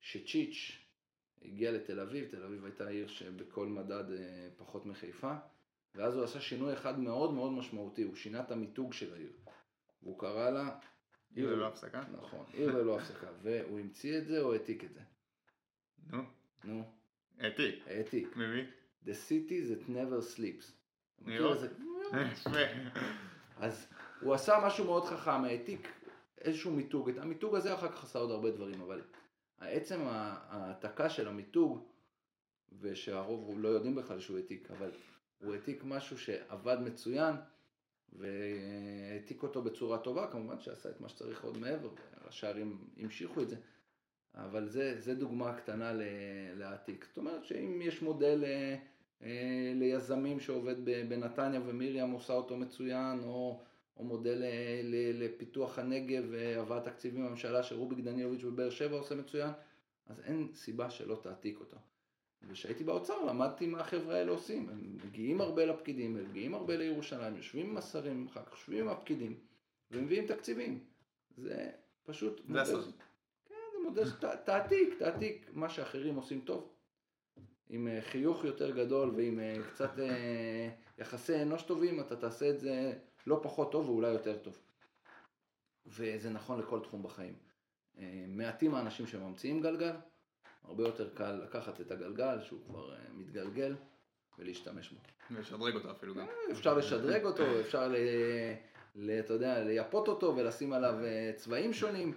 [0.00, 0.88] שצ'יץ'
[1.42, 5.34] הגיע לתל אביב, תל אביב הייתה עיר שבכל מדד אה, פחות מחיפה,
[5.94, 9.32] ואז הוא עשה שינוי אחד מאוד מאוד משמעותי, הוא שינה את המיתוג של העיר.
[10.02, 10.78] והוא קרא לה...
[11.34, 12.02] עיר ללא הפסקה?
[12.12, 15.00] נכון, עיר ללא הפסקה, והוא המציא את זה או העתיק את זה?
[16.06, 16.22] נו.
[16.64, 16.84] נו.
[17.38, 17.82] העתיק.
[17.86, 18.36] העתיק.
[18.36, 18.62] ממי?
[19.04, 20.72] The city that never sleeps.
[21.20, 21.70] ניו יורק?
[23.56, 23.86] אז
[24.20, 25.88] הוא עשה משהו מאוד חכם, העתיק
[26.40, 29.02] איזשהו מיתוג, את המיתוג הזה אחר כך עשה עוד הרבה דברים, אבל
[29.58, 31.88] עצם ההעתקה של המיתוג,
[32.80, 34.90] ושהרוב לא יודעים בכלל שהוא העתיק, אבל
[35.38, 37.34] הוא העתיק משהו שעבד מצוין,
[38.12, 41.88] והעתיק אותו בצורה טובה, כמובן שעשה את מה שצריך עוד מעבר,
[42.26, 43.56] ראשי הערים המשיכו את זה,
[44.34, 45.92] אבל זה, זה דוגמה קטנה
[46.54, 47.04] להעתיק.
[47.08, 48.76] זאת אומרת שאם יש מודל אה,
[49.22, 53.60] אה, ליזמים שעובד בנתניה ומרים עושה אותו מצוין, או
[53.98, 54.80] או מודל אה,
[55.14, 59.50] לפיתוח הנגב והבאת תקציבים בממשלה שרוביק דנילוביץ' בבאר שבע עושה מצוין,
[60.06, 61.76] אז אין סיבה שלא תעתיק אותו.
[62.42, 67.36] וכשהייתי באוצר למדתי מה החבר'ה האלה עושים, הם מגיעים הרבה לפקידים, הם מגיעים הרבה לירושלים,
[67.36, 69.38] יושבים עם השרים, אחר כך יושבים עם הפקידים,
[69.90, 70.84] ומביאים תקציבים.
[71.36, 71.70] זה
[72.04, 72.40] פשוט...
[72.48, 72.92] זה הסוד.
[73.44, 76.72] כן, זה מודל שתעתיק, תעתיק מה שאחרים עושים טוב.
[77.68, 79.90] עם אה, חיוך יותר גדול ועם אה, קצת
[80.98, 82.92] יחסי אנוש טובים, אתה תעשה את זה
[83.26, 84.58] לא פחות טוב ואולי יותר טוב.
[85.86, 87.34] וזה נכון לכל תחום בחיים.
[87.98, 89.94] אה, מעטים האנשים שממציאים גלגל,
[90.68, 93.76] הרבה יותר קל לקחת את הגלגל שהוא כבר אה, מתגלגל
[94.38, 95.00] ולהשתמש בו.
[95.30, 96.20] ולשדרג אותו אפילו גם.
[96.20, 97.96] אה, אפשר לשדרג אותו, אפשר, ל,
[98.94, 100.94] ל, אתה יודע, לייפות אותו ולשים עליו
[101.36, 102.14] צבעים שונים,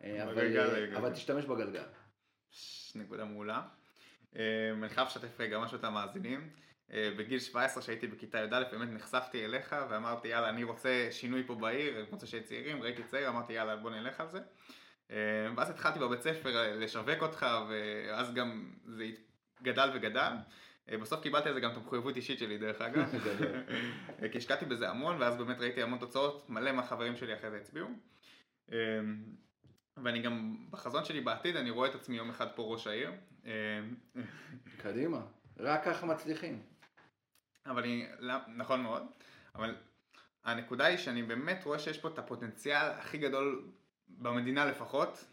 [0.00, 0.58] אבל,
[0.96, 1.84] אבל תשתמש בגלגל.
[2.94, 3.62] נקודה מעולה.
[4.36, 6.50] אני חייב לשתף רגע משהו את המאזינים.
[6.92, 11.54] אה, בגיל 17 שהייתי בכיתה י"א באמת נחשפתי אליך ואמרתי יאללה אני רוצה שינוי פה
[11.54, 14.40] בעיר, אני רוצה שיהיה צעירים, ראיתי צעיר, אמרתי יאללה בוא נלך על זה.
[15.10, 15.16] אה,
[15.56, 19.06] ואז התחלתי בבית ספר אה, לשווק אותך ואז גם זה
[19.62, 20.32] גדל וגדל.
[21.02, 23.10] בסוף קיבלתי על זה גם את המחויבות אישית שלי דרך אגב.
[24.32, 27.88] כי השקעתי בזה המון ואז באמת ראיתי המון תוצאות, מלא מהחברים שלי אחרי זה הצביעו.
[29.96, 33.10] ואני גם בחזון שלי בעתיד אני רואה את עצמי יום אחד פה ראש העיר.
[34.76, 35.20] קדימה,
[35.58, 36.62] רק ככה מצליחים.
[37.66, 39.02] אבל אני, לא, נכון מאוד,
[39.54, 39.74] אבל
[40.44, 43.70] הנקודה היא שאני באמת רואה שיש פה את הפוטנציאל הכי גדול
[44.18, 45.24] במדינה לפחות,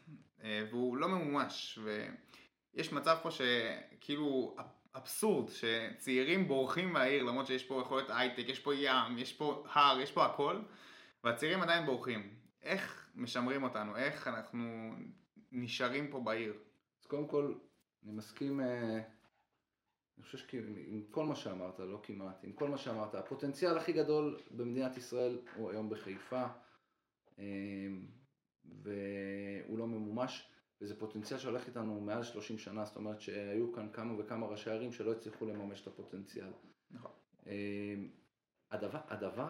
[0.44, 4.56] אה, והוא לא ממומש, ויש מצב פה שכאילו
[4.96, 10.00] אבסורד, שצעירים בורחים מהעיר למרות שיש פה יכולת הייטק, יש פה ים, יש פה הר,
[10.00, 10.60] יש פה הכל,
[11.24, 12.34] והצעירים עדיין בורחים.
[12.62, 13.96] איך משמרים אותנו?
[13.96, 14.92] איך אנחנו
[15.52, 16.54] נשארים פה בעיר?
[17.02, 17.54] אז קודם כל,
[18.04, 19.02] אני מסכים אה,
[20.18, 24.40] אני חושב שעם כל מה שאמרת, לא כמעט, עם כל מה שאמרת, הפוטנציאל הכי גדול
[24.52, 26.46] במדינת ישראל הוא היום בחיפה,
[27.40, 28.06] אמ,
[28.84, 30.50] והוא לא ממומש,
[30.82, 34.92] וזה פוטנציאל שהולך איתנו מעל 30 שנה, זאת אומרת שהיו כאן כמה וכמה ראשי ערים
[34.92, 36.50] שלא הצליחו לממש את הפוטנציאל.
[36.92, 37.12] נכון.
[37.48, 38.10] אמ,
[38.72, 39.48] הדבר, הדבר,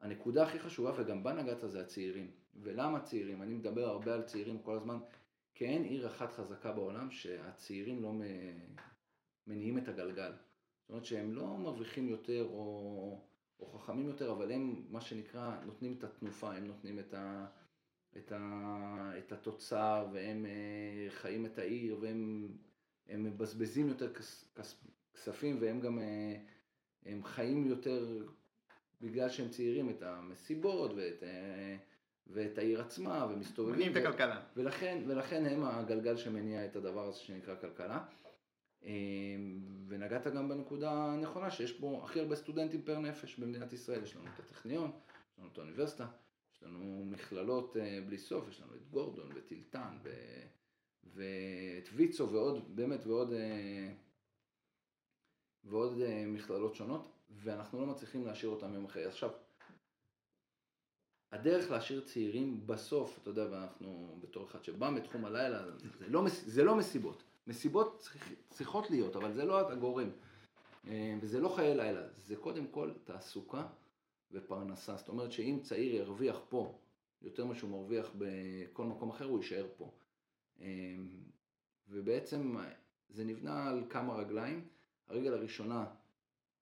[0.00, 2.30] הנקודה הכי חשובה, וגם בה נגעת, זה הצעירים.
[2.54, 3.42] ולמה צעירים?
[3.42, 4.98] אני מדבר הרבה על צעירים כל הזמן,
[5.54, 8.12] כי אין עיר אחת חזקה בעולם שהצעירים לא
[9.46, 10.32] מניעים את הגלגל.
[10.32, 13.20] זאת אומרת שהם לא מרוויחים יותר או,
[13.72, 17.46] או חכמים יותר, אבל הם, מה שנקרא, נותנים את התנופה, הם נותנים את, ה,
[18.16, 22.48] את, ה, את התוצר, והם אה, חיים את העיר, והם
[23.08, 26.36] מבזבזים יותר כס, כס, כספים, והם גם אה,
[27.06, 28.26] הם חיים יותר
[29.00, 31.22] בגלל שהם צעירים את המסיבות ואת...
[31.22, 31.76] אה,
[32.26, 33.74] ואת העיר עצמה, ומסתובבים.
[33.74, 34.40] מניעים את הכלכלה.
[34.56, 38.04] ולכן, ולכן הם הגלגל שמניע את הדבר הזה שנקרא כלכלה.
[38.84, 44.02] אמ, ונגעת גם בנקודה הנכונה שיש פה הכי הרבה סטודנטים פר נפש במדינת ישראל.
[44.02, 44.90] יש לנו את הטכניון,
[45.32, 46.06] יש לנו את האוניברסיטה,
[46.54, 50.10] יש לנו מכללות אה, בלי סוף, יש לנו את גורדון וטילטן ו...
[51.14, 53.92] ואת ויצו ועוד, באמת, ועוד, אה,
[55.64, 59.04] ועוד אה, מכללות שונות, ואנחנו לא מצליחים להשאיר אותם יום אחרי.
[59.04, 59.30] עכשיו,
[61.32, 65.64] הדרך להשאיר צעירים בסוף, אתה יודע, ואנחנו בתור אחד שבא מתחום הלילה,
[65.98, 67.22] זה לא, זה לא מסיבות.
[67.46, 68.08] מסיבות
[68.50, 70.10] צריכות להיות, אבל זה לא הגורם.
[70.86, 73.66] אה, וזה לא חיי לילה, זה קודם כל תעסוקה
[74.30, 74.96] ופרנסה.
[74.96, 76.78] זאת אומרת שאם צעיר ירוויח פה
[77.22, 79.90] יותר ממה שהוא מרוויח בכל מקום אחר, הוא יישאר פה.
[80.60, 81.08] אמ,
[81.88, 82.56] ובעצם
[83.08, 84.68] זה נבנה על כמה רגליים.
[85.08, 85.86] הרגל הראשונה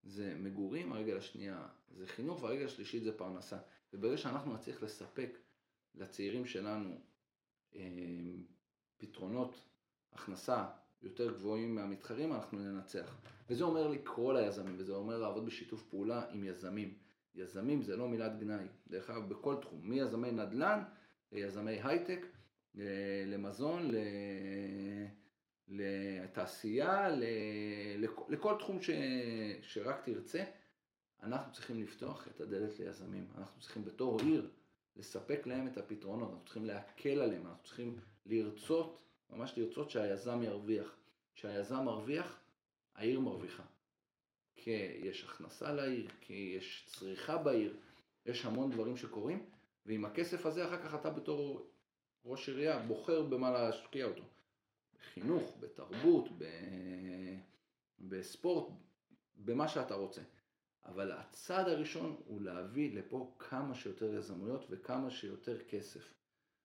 [0.02, 3.58] זה מגורים, הרגל השנייה זה חינוך, והרגל השלישית זה פרנסה.
[3.92, 5.38] וברגע שאנחנו נצליח לספק
[5.94, 7.00] לצעירים שלנו
[7.74, 8.44] אמ,
[8.98, 9.54] פתרונות
[10.14, 10.64] הכנסה
[11.02, 13.16] יותר גבוהים מהמתחרים, אנחנו ננצח.
[13.50, 16.94] וזה אומר לקרוא ליזמים, וזה אומר לעבוד בשיתוף פעולה עם יזמים.
[17.34, 20.82] יזמים זה לא מילת גנאי, דרך אגב בכל תחום, מיזמי נדל"ן
[21.32, 22.26] ליזמי הייטק,
[23.26, 23.90] למזון,
[25.68, 27.08] לתעשייה,
[28.28, 28.90] לכל תחום ש...
[29.62, 30.44] שרק תרצה,
[31.22, 33.26] אנחנו צריכים לפתוח את הדלת ליזמים.
[33.38, 34.50] אנחנו צריכים בתור עיר
[34.96, 40.96] לספק להם את הפתרונות, אנחנו צריכים להקל עליהם, אנחנו צריכים לרצות, ממש לרצות שהיזם ירוויח.
[41.34, 42.40] כשהיזם מרוויח,
[42.94, 43.62] העיר מרוויחה.
[44.56, 44.70] כי
[45.02, 47.76] יש הכנסה לעיר, כי יש צריכה בעיר,
[48.26, 49.46] יש המון דברים שקורים,
[49.86, 51.66] ועם הכסף הזה אחר כך אתה בתור
[52.24, 54.24] ראש עירייה בוחר במה להשקיע אותו.
[54.94, 56.44] בחינוך, בתרבות, ב...
[57.98, 58.72] בספורט,
[59.36, 60.22] במה שאתה רוצה.
[60.84, 66.14] אבל הצעד הראשון הוא להביא לפה כמה שיותר יזמויות וכמה שיותר כסף.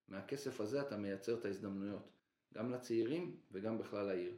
[0.08, 2.10] מהכסף הזה אתה מייצר את ההזדמנויות,
[2.54, 4.36] גם לצעירים וגם בכלל לעיר.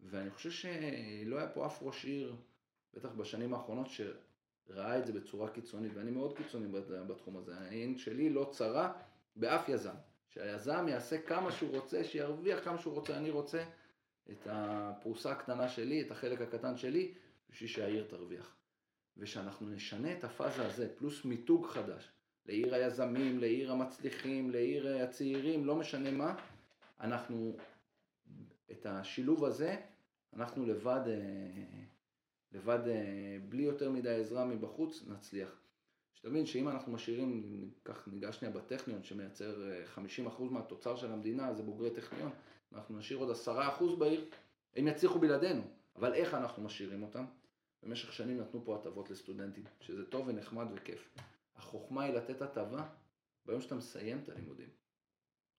[0.00, 2.36] ואני חושב שלא היה פה אף ראש עיר,
[2.94, 7.58] בטח בשנים האחרונות, שראה את זה בצורה קיצונית, ואני מאוד קיצוני בתחום הזה.
[7.58, 8.92] העין שלי לא צרה
[9.36, 9.94] באף יזם.
[10.28, 13.64] שהיזם יעשה כמה שהוא רוצה, שירוויח כמה שהוא רוצה, אני רוצה
[14.30, 17.14] את הפרוסה הקטנה שלי, את החלק הקטן שלי,
[17.50, 18.56] בשביל שהעיר תרוויח.
[19.16, 22.12] ושאנחנו נשנה את הפאזה הזה, פלוס מיתוג חדש,
[22.46, 26.34] לעיר היזמים, לעיר המצליחים, לעיר הצעירים, לא משנה מה,
[27.00, 27.56] אנחנו,
[28.70, 29.76] את השילוב הזה,
[30.32, 31.00] אנחנו לבד,
[32.52, 32.78] לבד,
[33.48, 35.60] בלי יותר מדי עזרה מבחוץ, נצליח.
[36.14, 41.90] שתבין שאם אנחנו משאירים, כך ניגש שנייה בטכניון שמייצר 50% מהתוצר של המדינה, זה בוגרי
[41.90, 42.30] טכניון,
[42.72, 43.50] אנחנו נשאיר עוד 10%
[43.98, 44.30] בעיר,
[44.76, 45.62] הם יצליחו בלעדינו,
[45.96, 47.24] אבל איך אנחנו משאירים אותם?
[47.82, 51.08] במשך שנים נתנו פה הטבות לסטודנטים, שזה טוב ונחמד וכיף.
[51.56, 52.88] החוכמה היא לתת הטבה
[53.46, 54.83] ביום שאתה מסיים את הלימודים.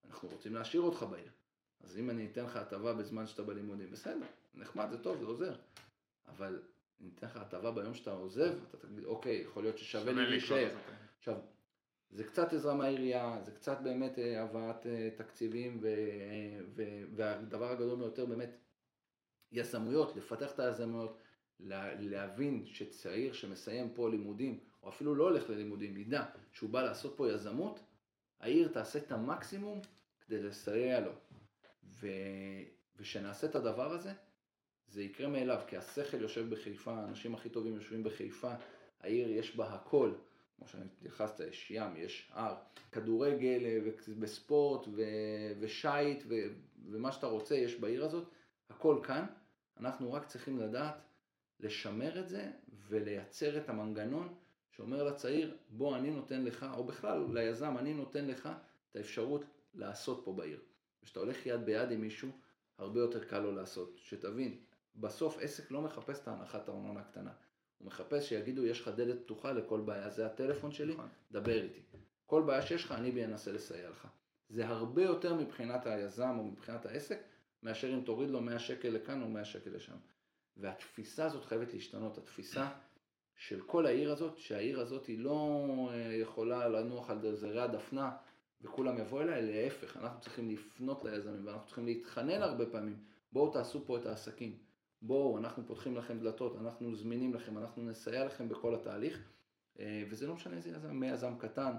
[0.10, 1.32] אנחנו רוצים להשאיר אותך בעיר.
[1.84, 5.56] אז אם אני אתן לך הטבה בזמן שאתה בלימודים, בסדר, נחמד, זה טוב, זה עוזר.
[6.28, 6.62] אבל
[7.02, 10.76] אני אתן לך הטבה ביום שאתה עוזב, אתה תגיד, אוקיי, יכול להיות ששווה לי להישאר.
[11.18, 11.36] עכשיו,
[12.12, 15.88] זה קצת עזרה מהעירייה, זה קצת באמת אה, הבאת אה, תקציבים, ו,
[16.76, 16.84] ו,
[17.16, 18.50] והדבר הגדול ביותר באמת,
[19.52, 21.22] יזמויות, לפתח את היזמויות,
[22.00, 27.32] להבין שצעיר שמסיים פה לימודים, או אפילו לא הולך ללימודים, ידע שהוא בא לעשות פה
[27.32, 27.80] יזמות,
[28.40, 29.82] העיר תעשה את המקסימום
[30.28, 31.12] כדי לסייע לו.
[31.84, 32.08] ו...
[32.98, 34.12] ושנעשה את הדבר הזה,
[34.88, 38.52] זה יקרה מאליו, כי השכל יושב בחיפה, האנשים הכי טובים יושבים בחיפה,
[39.02, 40.14] העיר יש בה הכל,
[40.58, 42.56] כמו שהתייחסת, יש ים, יש הר,
[42.92, 43.64] כדורגל
[44.20, 44.88] וספורט
[45.60, 46.24] ושייט
[46.86, 48.28] ומה שאתה רוצה יש בעיר הזאת,
[48.70, 49.26] הכל כאן,
[49.80, 50.96] אנחנו רק צריכים לדעת
[51.60, 52.52] לשמר את זה
[52.88, 54.36] ולייצר את המנגנון
[54.72, 58.50] שאומר לצעיר, בוא אני נותן לך, או בכלל ליזם, אני נותן לך
[58.92, 59.44] את האפשרות
[59.76, 60.60] לעשות פה בעיר.
[61.02, 62.30] כשאתה הולך יד ביד עם מישהו,
[62.78, 63.98] הרבה יותר קל לו לעשות.
[63.98, 64.58] שתבין,
[64.96, 67.32] בסוף עסק לא מחפש את ההנחת הארנונה הקטנה.
[67.78, 71.10] הוא מחפש שיגידו, יש לך דלת פתוחה לכל בעיה, זה הטלפון שלי, נכון.
[71.32, 71.82] דבר איתי.
[72.26, 74.08] כל בעיה שיש לך, אני אנסה לסייע לך.
[74.50, 77.20] זה הרבה יותר מבחינת היזם או מבחינת העסק,
[77.64, 79.96] מאשר אם תוריד לו 100 שקל לכאן או 100 שקל לשם.
[80.58, 82.70] והתפיסה הזאת חייבת להשתנות, התפיסה
[83.36, 85.60] של כל העיר הזאת, שהעיר הזאת היא לא
[85.92, 88.12] אה, יכולה לנוח על זרי הדפנה
[88.62, 92.98] וכולם יבואו אליה, להפך, אנחנו צריכים לפנות ליזמים ואנחנו צריכים להתחנן הרבה פעמים,
[93.32, 94.58] בואו תעשו פה את העסקים,
[95.02, 99.30] בואו, אנחנו פותחים לכם דלתות, אנחנו זמינים לכם, אנחנו נסייע לכם בכל התהליך,
[99.80, 101.74] אה, וזה לא משנה איזה יזם, מיזם קטן,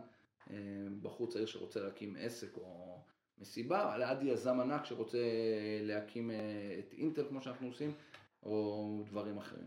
[0.51, 0.57] אה,
[1.03, 2.99] בחור צעיר שרוצה להקים עסק או
[3.39, 5.19] מסיבה, עד יזם ענק שרוצה
[5.83, 6.31] להקים
[6.79, 7.95] את אינטל כמו שאנחנו עושים,
[8.43, 9.67] או דברים אחרים.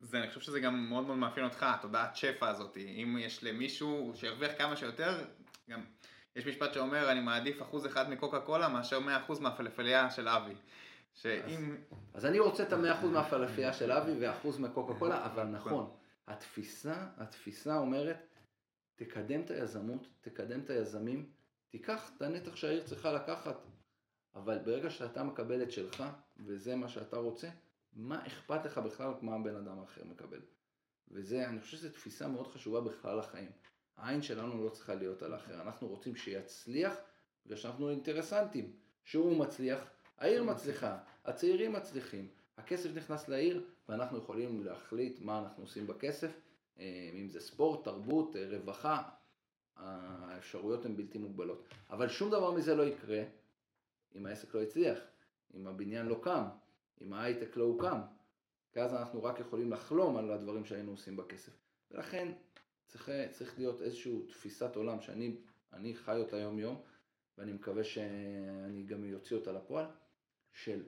[0.00, 2.76] זה, אני חושב שזה גם מאוד מאוד מאפיין אותך, התודעת שפע הזאת.
[2.76, 5.24] אם יש למישהו שירוויח כמה שיותר,
[5.70, 5.84] גם
[6.36, 10.54] יש משפט שאומר, אני מעדיף אחוז אחד מקוקה קולה מאשר מאה אחוז מהפלפליה של אבי.
[11.14, 11.76] שאם...
[11.90, 15.96] אז, אז אני רוצה את המאה אחוז מהפלפליה של אבי ואחוז מקוקה קולה, אבל נכון,
[16.26, 18.36] התפיסה, התפיסה אומרת,
[18.96, 21.30] תקדם את היזמות, תקדם את היזמים,
[21.70, 23.56] תיקח את הנתח שהעיר צריכה לקחת,
[24.34, 26.04] אבל ברגע שאתה מקבל את שלך,
[26.36, 27.48] וזה מה שאתה רוצה,
[27.92, 30.40] מה אכפת לך בכלל מה בן אדם אחר מקבל?
[31.10, 33.50] וזה, אני חושב שזו תפיסה מאוד חשובה בכלל לחיים.
[33.96, 36.94] העין שלנו לא צריכה להיות על האחר, אנחנו רוצים שיצליח,
[37.46, 38.72] בגלל שאנחנו אינטרסנטים.
[39.04, 45.86] שהוא מצליח, העיר מצליחה, הצעירים מצליחים, הכסף נכנס לעיר, ואנחנו יכולים להחליט מה אנחנו עושים
[45.86, 46.40] בכסף,
[46.78, 49.02] אה, אם זה ספורט, תרבות, אה, רווחה,
[49.76, 51.68] האפשרויות הן בלתי מוגבלות.
[51.90, 53.22] אבל שום דבר מזה לא יקרה
[54.14, 54.98] אם העסק לא הצליח,
[55.54, 56.44] אם הבניין לא קם,
[57.00, 58.00] אם ההייטק לא הוקם.
[58.72, 61.52] כי אז אנחנו רק יכולים לחלום על הדברים שהיינו עושים בכסף.
[61.90, 62.32] ולכן
[62.86, 66.82] צריך, צריך להיות איזושהי תפיסת עולם שאני חי אותה יום יום,
[67.38, 69.86] ואני מקווה שאני גם אוציא אותה לפועל,
[70.52, 70.82] של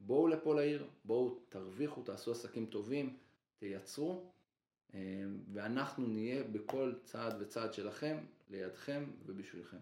[0.00, 3.16] בואו לפה לעיר, בואו תרוויחו, תעשו עסקים טובים,
[3.58, 4.32] תייצרו,
[4.94, 5.00] אה,
[5.52, 9.78] ואנחנו נהיה בכל צעד וצעד שלכם, לידכם ובשבילכם.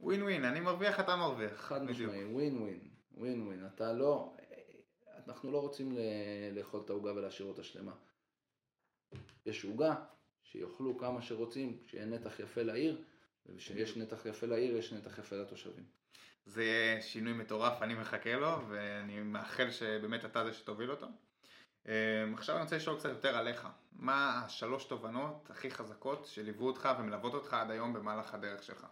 [0.00, 1.52] ווין ווין, אני מרוויח, אתה מרוויח.
[1.52, 3.66] חד משמעי, ווין ווין, ווין ווין.
[3.66, 4.34] אתה לא,
[5.26, 5.98] אנחנו לא רוצים
[6.52, 7.94] לאכול את העוגה ולהשאיר אותה שלמה.
[9.46, 10.04] יש עוגה,
[10.52, 13.02] שיאכלו כמה שרוצים, שיהיה נתח יפה לעיר,
[13.46, 15.84] וכשיש נתח יפה לעיר, יש נתח יפה לתושבים.
[16.46, 21.06] זה יהיה שינוי מטורף, אני מחכה לו, ואני מאחל שבאמת אתה זה שתוביל אותו.
[21.86, 21.92] אמ,
[22.34, 23.68] עכשיו אני רוצה לשאול קצת יותר עליך.
[23.92, 28.86] מה השלוש תובנות הכי חזקות שליוו אותך ומלוות אותך עד היום במהלך הדרך שלך?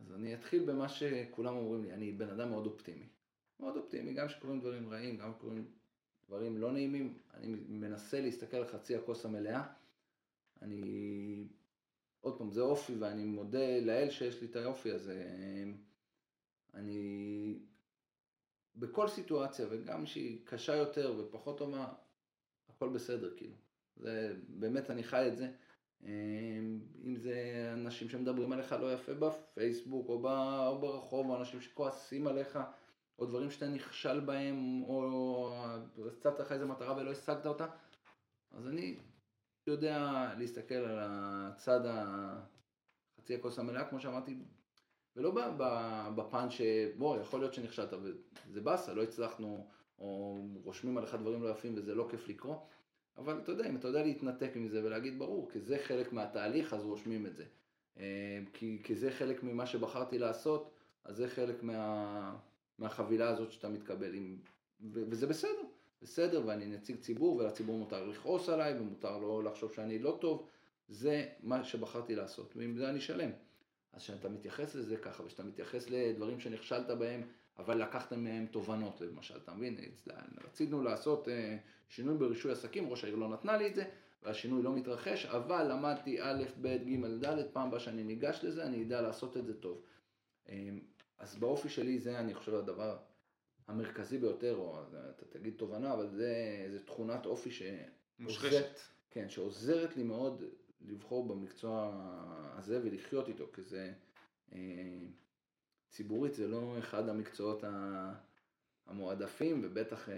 [0.00, 3.06] אז אני אתחיל במה שכולם אומרים לי, אני בן אדם מאוד אופטימי.
[3.60, 5.64] מאוד אופטימי, גם כשקורים דברים רעים, גם כשקורים
[6.28, 9.62] דברים לא נעימים, אני מנסה להסתכל על חצי הכוס המלאה.
[10.64, 11.48] אני,
[12.20, 15.24] עוד פעם, זה אופי ואני מודה לאל שיש לי את היופי הזה.
[16.74, 17.58] אני,
[18.76, 21.92] בכל סיטואציה, וגם שהיא קשה יותר ופחות טובה,
[22.68, 23.56] הכל בסדר, כאילו.
[23.96, 25.50] זה, באמת אני חי את זה.
[27.04, 30.18] אם זה אנשים שמדברים עליך לא יפה בפייסבוק או,
[30.80, 32.58] ברחוב, או אנשים שכועסים עליך.
[33.18, 35.54] או דברים שאתה נכשל בהם, או
[36.06, 37.66] הצבת לך איזה מטרה ולא השגת אותה,
[38.50, 38.96] אז אני
[39.66, 44.36] יודע להסתכל על הצד החצי הכוס המלאה, כמו שאמרתי,
[45.16, 45.32] ולא
[46.16, 47.92] בפן שבוא, יכול להיות שנכשלת,
[48.48, 49.66] וזה באסה, לא הצלחנו,
[49.98, 52.56] או רושמים עליך דברים לא יפים וזה לא כיף לקרוא,
[53.16, 56.84] אבל אתה יודע, אם אתה יודע להתנתק מזה ולהגיד ברור, כי זה חלק מהתהליך, אז
[56.84, 57.44] רושמים את זה.
[57.98, 60.70] אה, כי, כי זה חלק ממה שבחרתי לעשות,
[61.04, 62.36] אז זה חלק מה...
[62.78, 64.38] מהחבילה הזאת שאתה מתקבל עם...
[64.80, 65.62] וזה בסדר,
[66.02, 70.48] בסדר, ואני נציג ציבור, ולציבור מותר לכעוס עליי, ומותר לו לחשוב שאני לא טוב,
[70.88, 73.30] זה מה שבחרתי לעשות, ועם זה אני שלם.
[73.92, 77.22] אז כשאתה מתייחס לזה ככה, וכשאתה מתייחס לדברים שנכשלת בהם,
[77.58, 79.76] אבל לקחת מהם תובנות, למשל, אתה מבין?
[80.44, 81.56] רצינו לעשות אה,
[81.88, 83.84] שינוי ברישוי עסקים, ראש העיר לא נתנה לי את זה,
[84.22, 88.82] והשינוי לא מתרחש, אבל למדתי א', ב', ג', ד', פעם הבאה שאני ניגש לזה, אני
[88.82, 89.82] אדע לעשות את זה טוב.
[90.48, 90.80] אמ,
[91.18, 92.96] אז באופי שלי זה אני חושב הדבר
[93.66, 97.62] המרכזי ביותר, או אתה תגיד תובנה, אבל זה, זה תכונת אופי ש...
[98.18, 98.78] מושרשת.
[99.10, 100.42] כן, שעוזרת לי מאוד
[100.80, 101.92] לבחור במקצוע
[102.56, 103.92] הזה ולחיות איתו, כי זה
[104.52, 104.58] אה,
[105.88, 107.64] ציבורית, זה לא אחד המקצועות
[108.86, 110.14] המועדפים, ובטח אה,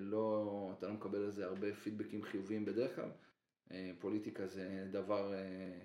[0.00, 3.10] לא, אתה לא מקבל על זה הרבה פידבקים חיוביים בדרך כלל.
[3.70, 5.32] אה, פוליטיקה זה דבר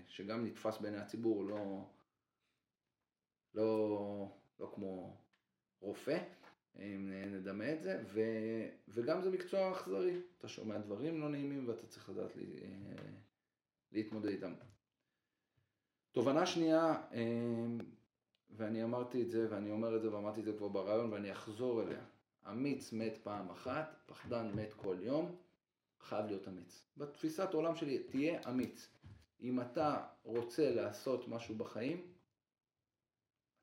[0.07, 1.85] שגם נתפס בעיני הציבור, לא...
[3.53, 4.27] לא,
[4.59, 5.17] לא כמו
[5.81, 6.17] רופא,
[6.81, 8.21] אם נדמה את זה, ו,
[8.87, 12.59] וגם זה מקצוע אכזרי, אתה שומע דברים לא נעימים ואתה צריך לדעת לי,
[13.91, 14.53] להתמודד איתם.
[16.11, 17.01] תובנה שנייה,
[18.49, 21.81] ואני אמרתי את זה ואני אומר את זה ואמרתי את זה כבר ברעיון ואני אחזור
[21.81, 22.01] אליה,
[22.51, 25.35] אמיץ מת פעם אחת, פחדן מת כל יום,
[25.99, 26.87] חייב להיות אמיץ.
[26.97, 28.87] בתפיסת העולם שלי, תהיה אמיץ.
[29.41, 32.13] אם אתה רוצה לעשות משהו בחיים,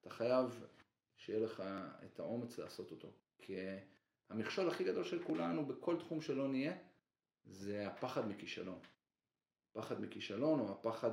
[0.00, 0.66] אתה חייב
[1.26, 1.62] שיהיה לך
[2.04, 3.08] את האומץ לעשות אותו.
[3.38, 3.56] כי
[4.28, 6.76] המכשול הכי גדול של כולנו בכל תחום שלא נהיה,
[7.44, 8.78] זה הפחד מכישלון.
[9.72, 11.10] פחד מכישלון או הפחד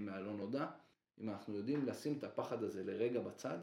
[0.00, 0.70] מהלא נודע.
[1.18, 3.58] אם אנחנו יודעים לשים את הפחד הזה לרגע בצד,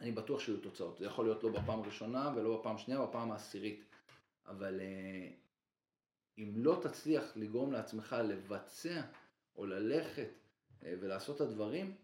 [0.00, 0.98] אני בטוח שיהיו תוצאות.
[0.98, 3.84] זה יכול להיות לא בפעם הראשונה ולא בפעם השנייה, בפעם העשירית.
[4.46, 5.30] אבל אה,
[6.38, 9.02] אם לא תצליח לגרום לעצמך לבצע
[9.56, 10.30] או ללכת
[10.82, 11.96] אה, ולעשות את הדברים,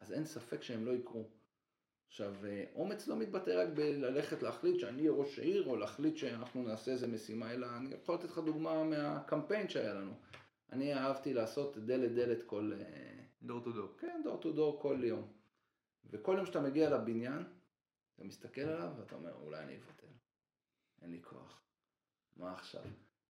[0.00, 1.39] אז אין ספק שהם לא יקרו.
[2.10, 6.62] עכשיו, אה, אומץ לא מתבטא רק בללכת להחליט שאני אהיה ראש העיר, או להחליט שאנחנו
[6.62, 10.12] נעשה איזה משימה, אלא אני יכול לתת לך דוגמה מהקמפיין שהיה לנו.
[10.72, 12.72] אני אהבתי לעשות דלת דלת כל...
[13.42, 13.88] דור טו דור.
[13.98, 15.32] כן, דור טו דור כל יום.
[16.10, 17.44] וכל יום שאתה מגיע לבניין,
[18.14, 20.06] אתה מסתכל עליו ואתה אומר, אולי אני אבטל.
[21.02, 21.62] אין לי כוח.
[22.36, 22.82] מה עכשיו?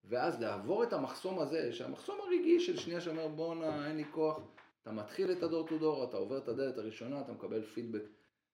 [0.04, 4.40] ואז לעבור את המחסום הזה, שהמחסום הרגעי של שנייה שאומר בואנה אין לי כוח,
[4.82, 8.02] אתה מתחיל את הדור טו דור, אתה עובר את הדלת הראשונה, אתה מקבל פידבק.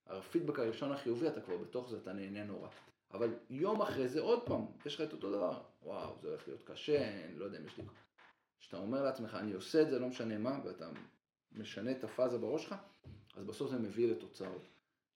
[0.06, 2.68] הפידבק הראשון החיובי, אתה כבר בתוך זה, אתה נהנה נורא.
[3.12, 6.62] אבל יום אחרי זה עוד פעם, יש לך את אותו דבר, וואו, זה הולך להיות
[6.62, 7.84] קשה, אני לא יודע אם יש לי...
[8.60, 10.88] כשאתה אומר לעצמך, אני עושה את זה, לא משנה מה, ואתה
[11.52, 12.74] משנה את הפאזה בראש שלך,
[13.34, 14.68] אז בסוף זה מביא לתוצאות.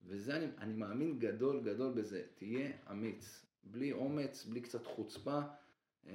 [0.03, 3.47] וזה, אני, אני מאמין גדול גדול בזה, תהיה אמיץ.
[3.65, 5.41] בלי אומץ, בלי קצת חוצפה,
[6.07, 6.15] אה,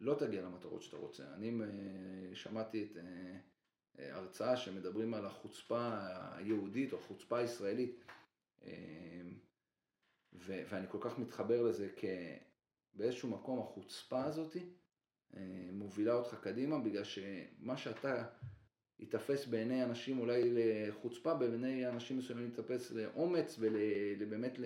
[0.00, 1.24] לא תגיע למטרות שאתה רוצה.
[1.34, 3.36] אני אה, שמעתי את אה,
[3.98, 5.98] הרצאה שמדברים על החוצפה
[6.36, 8.04] היהודית או החוצפה הישראלית.
[10.34, 12.06] ו- ואני כל כך מתחבר לזה כי
[12.94, 14.66] באיזשהו מקום החוצפה הזאתי
[15.72, 18.24] מובילה אותך קדימה בגלל שמה שאתה
[18.98, 23.58] ייתפס בעיני אנשים אולי לחוצפה, בעיני אנשים מסוימים ייתפס לאומץ
[24.18, 24.58] ובאמת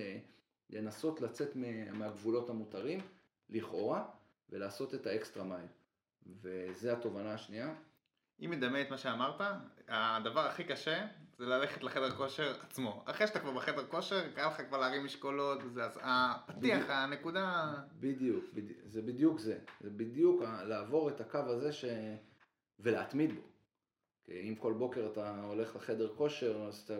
[0.70, 1.56] לנסות לצאת
[1.92, 3.00] מהגבולות המותרים,
[3.48, 4.08] לכאורה,
[4.50, 5.66] ולעשות את האקסטרה מייל.
[6.26, 7.74] וזה התובנה השנייה.
[8.40, 9.40] אם מדמה את מה שאמרת,
[9.88, 11.06] הדבר הכי קשה
[11.38, 13.02] זה ללכת לחדר כושר עצמו.
[13.04, 17.74] אחרי שאתה כבר בחדר כושר, קל לך כבר להרים משקולות, זה הפתיח, הנקודה...
[18.00, 19.58] בדיוק, בדיוק, זה בדיוק זה.
[19.80, 21.84] זה בדיוק לעבור את הקו הזה ש...
[22.80, 23.40] ולהתמיד בו.
[24.24, 26.94] כי אם כל בוקר אתה הולך לחדר כושר, אז אתה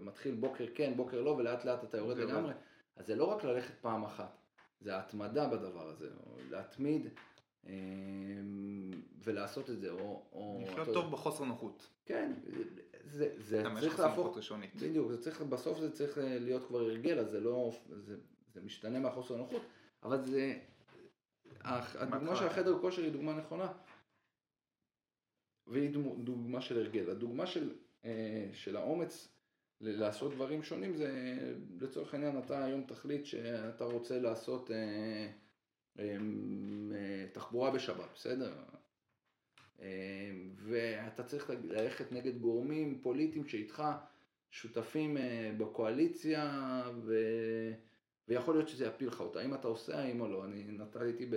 [0.00, 2.52] מתחיל בוקר כן, בוקר לא, ולאט לאט אתה יורד לגמרי,
[2.96, 4.36] אז זה לא רק ללכת פעם אחת,
[4.80, 6.08] זה ההתמדה בדבר הזה,
[6.50, 7.08] להתמיד
[9.24, 10.22] ולעשות את זה, או...
[10.32, 11.90] או לחיות טוב בחוסר נוחות.
[12.04, 12.32] כן,
[13.04, 14.38] זה, זה צריך להפוך,
[14.76, 18.16] בדיוק, זה צריך, בסוף זה צריך להיות כבר הרגל, אז זה לא, זה,
[18.52, 19.62] זה משתנה מהחוסר נוחות,
[20.02, 20.58] אבל זה,
[21.60, 23.72] הדוגמה של החדר כושר היא דוגמה נכונה.
[25.66, 27.10] והיא דוגמה של הרגל.
[27.10, 29.28] הדוגמה של, אה, של האומץ
[29.80, 31.38] לעשות דברים שונים זה
[31.80, 35.30] לצורך העניין אתה היום תחליט שאתה רוצה לעשות אה, אה,
[37.32, 38.54] תחבורה בשבת, בסדר?
[40.56, 43.82] ואתה צריך ללכת נגד גורמים פוליטיים שאיתך
[44.50, 45.16] שותפים
[45.58, 47.14] בקואליציה ו...
[48.28, 50.44] ויכול להיות שזה יפיל לך אותה, האם אתה עושה, האם או לא.
[50.44, 51.36] אני נתתי ב...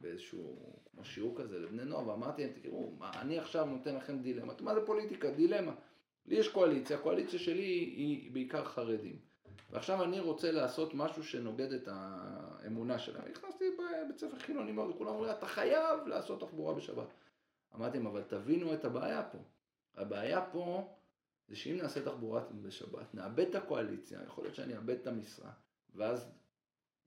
[0.00, 4.52] באיזשהו, כמו שיעור כזה לבני נוער, ואמרתי להם, תראו, מה, אני עכשיו נותן לכם דילמה.
[4.60, 5.30] מה זה פוליטיקה?
[5.30, 5.74] דילמה.
[6.26, 7.62] לי יש קואליציה, הקואליציה שלי
[7.96, 9.18] היא בעיקר חרדים.
[9.70, 13.24] ועכשיו אני רוצה לעשות משהו שנוגד את האמונה שלהם.
[13.30, 13.64] נכנסתי
[14.04, 17.06] לבית ספר חילוני מאוד, וכולם אומרים, אתה חייב לעשות תחבורה בשבת.
[17.74, 19.38] אמרתי להם, אבל תבינו את הבעיה פה.
[19.96, 20.94] הבעיה פה
[21.48, 25.50] זה שאם נעשה תחבורה בשבת, נאבד את הקואליציה, יכול להיות שאני אאבד את המשרה,
[25.94, 26.30] ואז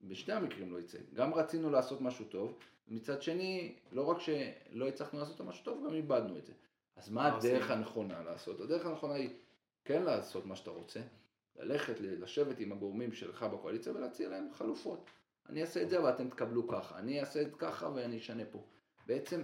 [0.01, 0.97] בשני המקרים לא יצא.
[1.13, 5.93] גם רצינו לעשות משהו טוב, ומצד שני, לא רק שלא הצלחנו לעשות משהו טוב, גם
[5.93, 6.53] איבדנו את זה.
[6.95, 8.59] אז מה הדרך הנכונה לעשות?
[8.59, 9.29] הדרך הנכונה היא
[9.85, 10.99] כן לעשות מה שאתה רוצה,
[11.57, 15.09] ללכת, לשבת עם הגורמים שלך בקואליציה ולהציע להם חלופות.
[15.49, 18.65] אני אעשה את זה ואתם תקבלו ככה, אני אעשה את ככה ואני אשנה פה.
[19.05, 19.43] בעצם,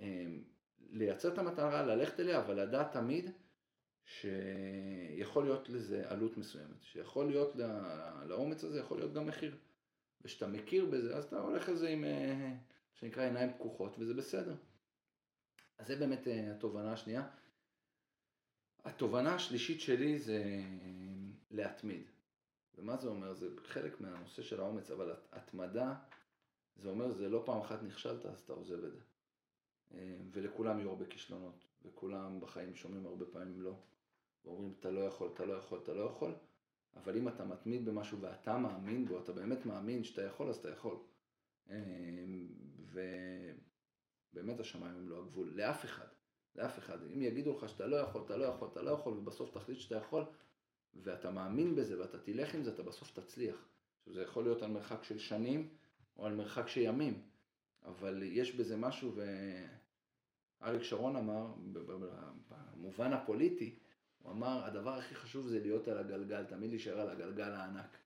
[0.00, 0.44] אמ,
[0.90, 3.30] לייצר את המטרה, ללכת אליה, אבל לדעת תמיד
[4.04, 7.56] שיכול להיות לזה עלות מסוימת, שיכול להיות,
[8.26, 9.56] לאומץ הזה יכול להיות גם מחיר.
[10.20, 12.56] וכשאתה מכיר בזה, אז אתה הולך לזה עם, אה, מה
[12.94, 14.54] שנקרא, עיניים פקוחות, וזה בסדר.
[15.78, 17.28] אז זה באמת אה, התובנה השנייה.
[18.84, 20.90] התובנה השלישית שלי זה אה,
[21.50, 22.02] להתמיד.
[22.78, 23.34] ומה זה אומר?
[23.34, 25.94] זה חלק מהנושא של האומץ, אבל התמדה,
[26.76, 29.00] זה אומר, זה לא פעם אחת נכשלת, אז אתה עוזב את זה.
[30.32, 33.74] ולכולם יהיו הרבה כישלונות, וכולם בחיים שומעים הרבה פעמים לא.
[34.44, 36.34] ואומרים, אתה לא יכול, אתה לא יכול, אתה לא יכול.
[36.96, 40.70] אבל אם אתה מתמיד במשהו ואתה מאמין בו, אתה באמת מאמין שאתה יכול, אז אתה
[40.70, 40.96] יכול.
[41.70, 42.48] אמ,
[44.36, 46.06] ובאמת השמיים הם לא הגבול, לאף אחד,
[46.56, 46.98] לאף אחד.
[47.14, 49.96] אם יגידו לך שאתה לא יכול, אתה לא יכול, אתה לא יכול, ובסוף תחליט שאתה
[49.96, 50.24] יכול,
[50.94, 53.68] ואתה מאמין בזה ואתה תלך עם זה, אתה בסוף תצליח.
[53.98, 55.68] עכשיו זה יכול להיות על מרחק של שנים,
[56.16, 57.22] או על מרחק של ימים,
[57.84, 59.12] אבל יש בזה משהו,
[60.60, 61.46] ואריק שרון אמר,
[62.48, 63.78] במובן הפוליטי,
[64.18, 67.96] הוא אמר, הדבר הכי חשוב זה להיות על הגלגל, תמיד להישאר על הגלגל הענק.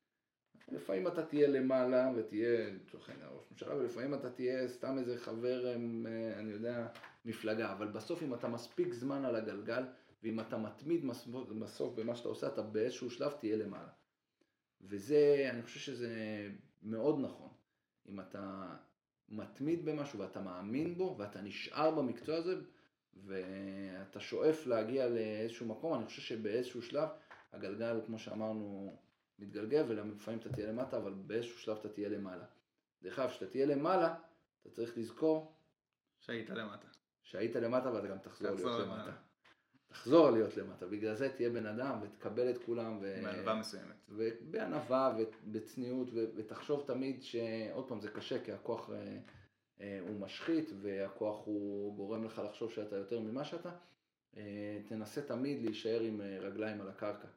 [0.73, 5.75] לפעמים אתה תהיה למעלה ותהיה, לצורך העניין, ראש ממשלה, ולפעמים אתה תהיה סתם איזה חבר,
[6.39, 6.89] אני יודע,
[7.25, 7.73] מפלגה.
[7.73, 9.85] אבל בסוף אם אתה מספיק זמן על הגלגל,
[10.23, 11.05] ואם אתה מתמיד
[11.61, 13.91] בסוף במה שאתה עושה, אתה באיזשהו שלב תהיה למעלה.
[14.81, 16.13] וזה, אני חושב שזה
[16.83, 17.49] מאוד נכון.
[18.09, 18.75] אם אתה
[19.29, 22.55] מתמיד במשהו ואתה מאמין בו, ואתה נשאר במקצוע הזה,
[23.15, 27.09] ואתה שואף להגיע לאיזשהו מקום, אני חושב שבאיזשהו שלב
[27.53, 28.97] הגלגל, כמו שאמרנו,
[29.39, 32.45] מתגלגל ולפעמים אתה תהיה למטה, אבל באיזשהו שלב אתה תהיה למעלה.
[33.03, 34.15] דרך אגב, כשאתה תהיה למעלה,
[34.63, 35.55] אתה צריך לזכור...
[36.21, 36.98] שהיית למטה.
[37.29, 39.03] שהיית למטה ואתה גם תחזור, להיות למטה.
[39.03, 39.13] למטה.
[39.89, 42.99] תחזור להיות למטה, בגלל זה תהיה בן אדם ותקבל את כולם.
[43.03, 43.21] ו...
[43.23, 43.97] בענווה מסוימת.
[44.09, 46.25] ובענווה ובצניעות, ו...
[46.37, 49.19] ותחשוב תמיד שעוד פעם זה קשה כי הכוח אה,
[49.81, 53.71] אה, הוא משחית והכוח הוא גורם לך לחשוב שאתה יותר ממה שאתה,
[54.37, 57.29] אה, תנסה תמיד להישאר עם רגליים על הקרקע.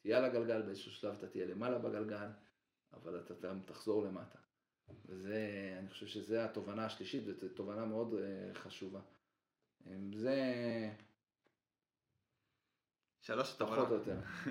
[0.00, 2.28] תהיה על הגלגל, באיזשהו שלב אתה תהיה למעלה בגלגל,
[2.92, 4.43] אבל אתה גם תחזור למטה.
[5.06, 8.14] וזה, אני חושב שזו התובנה השלישית, וזו תובנה מאוד
[8.54, 9.00] חשובה.
[10.14, 10.40] זה...
[13.20, 13.78] שלוש תובנות.
[13.78, 14.16] פחות או יותר.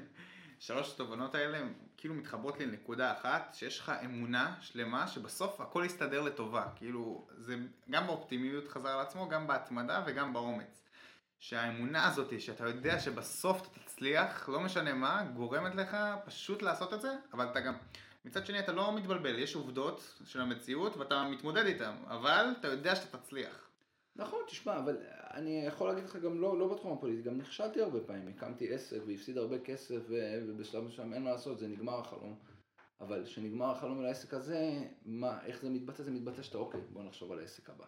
[0.59, 1.67] שלוש התובנות האלה
[1.97, 6.67] כאילו מתחברות לי לנקודה אחת, שיש לך אמונה שלמה שבסוף הכל יסתדר לטובה.
[6.75, 7.55] כאילו, זה
[7.89, 10.83] גם באופטימיות חזר על עצמו, גם בהתמדה וגם באומץ.
[11.39, 17.01] שהאמונה הזאת, שאתה יודע שבסוף אתה תצליח, לא משנה מה, גורמת לך פשוט לעשות את
[17.01, 17.73] זה, אבל אתה גם,
[18.25, 22.95] מצד שני אתה לא מתבלבל, יש עובדות של המציאות ואתה מתמודד איתן, אבל אתה יודע
[22.95, 23.69] שאתה תצליח.
[24.15, 24.97] נכון, תשמע, אבל
[25.33, 28.97] אני יכול להגיד לך גם לא, לא בתחום הפוליטי, גם נכשלתי הרבה פעמים, הקמתי עסק
[29.07, 32.35] והפסיד הרבה כסף ובשלב מסוים אין מה לעשות, זה נגמר החלום.
[33.01, 36.03] אבל כשנגמר החלום על העסק הזה, מה, איך זה מתבטא?
[36.03, 37.85] זה מתבטא שאתה אוקיי, בוא נחשוב על העסק הבא.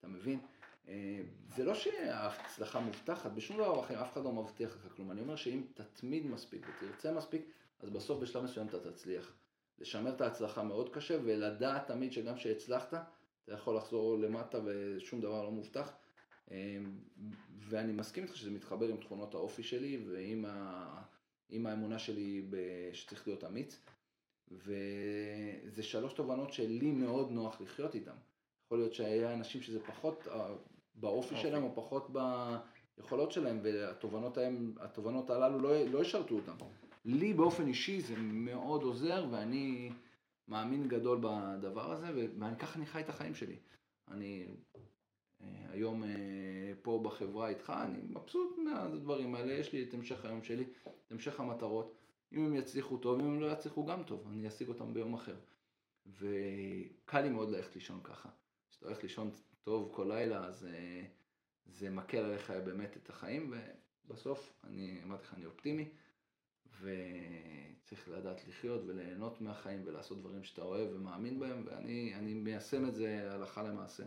[0.00, 0.40] אתה מבין?
[0.88, 1.20] אה,
[1.56, 5.10] זה לא שההצלחה מובטחת, בשום דבר בחיים אף אחד לא מבטיח לך כלום.
[5.10, 7.42] אני אומר שאם תתמיד מספיק ותרצה מספיק,
[7.80, 9.32] אז בסוף בשלב מסוים אתה תצליח.
[9.80, 12.94] לשמר את ההצלחה מאוד קשה ולדעת תמיד שגם כשהצלחת,
[13.44, 15.92] אתה יכול לחזור למטה ושום דבר לא מובטח.
[16.50, 16.78] אה,
[17.58, 21.02] ואני מסכים איתך שזה מתחבר עם תכונות האופי שלי ועם ה...
[21.50, 22.46] עם האמונה שלי
[22.92, 23.80] שצריך להיות אמיץ.
[24.50, 28.16] וזה שלוש תובנות שלי מאוד נוח לחיות איתן.
[28.64, 30.54] יכול להיות שהיה אנשים שזה פחות אה,
[30.94, 32.10] באופי שלהם או פחות
[32.96, 36.56] ביכולות שלהם, והתובנות הללו לא, לא ישרתו אותם.
[37.08, 39.90] לי באופן אישי זה מאוד עוזר, ואני
[40.48, 42.06] מאמין גדול בדבר הזה,
[42.38, 43.56] ואני ככה אני חי את החיים שלי.
[44.08, 44.46] אני
[45.40, 46.08] אה, היום אה,
[46.82, 50.64] פה בחברה איתך, אני מבסוט מהדברים האלה, יש לי את המשך היום שלי,
[51.06, 51.94] את המשך המטרות.
[52.32, 55.36] אם הם יצליחו טוב, אם הם לא יצליחו גם טוב, אני אשיג אותם ביום אחר.
[56.06, 58.28] וקל לי מאוד ללכת לישון ככה.
[58.70, 59.30] כשאתה הולך לישון
[59.62, 61.04] טוב כל לילה, אז אה,
[61.66, 63.54] זה מקל עליך באמת את החיים,
[64.06, 65.88] ובסוף, אני אמרתי לך, אני אופטימי,
[66.80, 73.28] וצריך לדעת לחיות וליהנות מהחיים ולעשות דברים שאתה אוהב ומאמין בהם, ואני מיישם את זה
[73.32, 74.04] הלכה למעשה.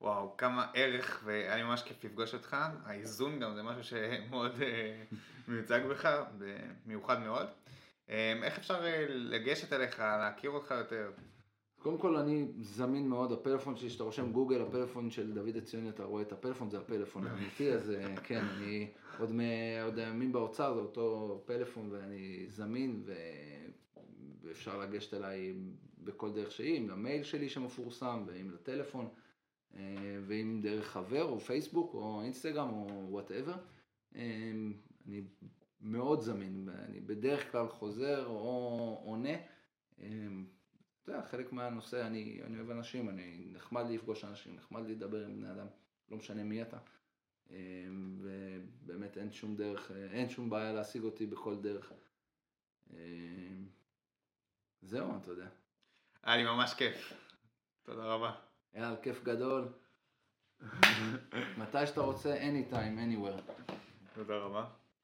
[0.00, 2.56] וואו, כמה ערך, והיה ממש כיף לפגוש אותך.
[2.84, 5.04] האיזון גם זה משהו שמאוד אה,
[5.48, 6.08] מיוצג בך,
[6.86, 7.46] מיוחד מאוד.
[8.08, 11.10] אה, איך אפשר אה, לגשת אליך, להכיר אותך יותר?
[11.84, 16.04] קודם כל אני זמין מאוד, הפלאפון שלי, שאתה רושם גוגל, הפלאפון של דוד עציוני, אתה
[16.04, 21.88] רואה את הפלאפון, זה הפלאפון האמיתי, אז כן, אני עוד מימים באוצר, זה אותו פלאפון
[21.92, 23.14] ואני זמין, ו...
[24.42, 25.54] ואפשר לגשת אליי
[25.98, 29.08] בכל דרך שהיא, עם המייל שלי שמפורסם, ועם לטלפון.
[29.76, 33.54] אה, ואם דרך חבר או פייסבוק או אינסטגרם או whatever,
[34.16, 34.52] אה,
[35.06, 35.22] אני
[35.80, 39.36] מאוד זמין, אני בדרך כלל חוזר או עונה.
[41.04, 45.36] אתה יודע, חלק מהנושא, אני, אני אוהב אנשים, אני נחמד לפגוש אנשים, נחמד לדבר עם
[45.36, 45.66] בני אדם,
[46.10, 46.78] לא משנה מי אתה.
[48.18, 51.92] ובאמת אין שום דרך, אין שום בעיה להשיג אותי בכל דרך.
[54.82, 55.48] זהו, אתה יודע.
[56.22, 57.12] היה לי ממש כיף.
[57.82, 58.34] תודה רבה.
[58.72, 59.68] היה כיף גדול.
[61.58, 63.72] מתי שאתה רוצה, anytime, anywhere.
[64.14, 64.83] תודה רבה.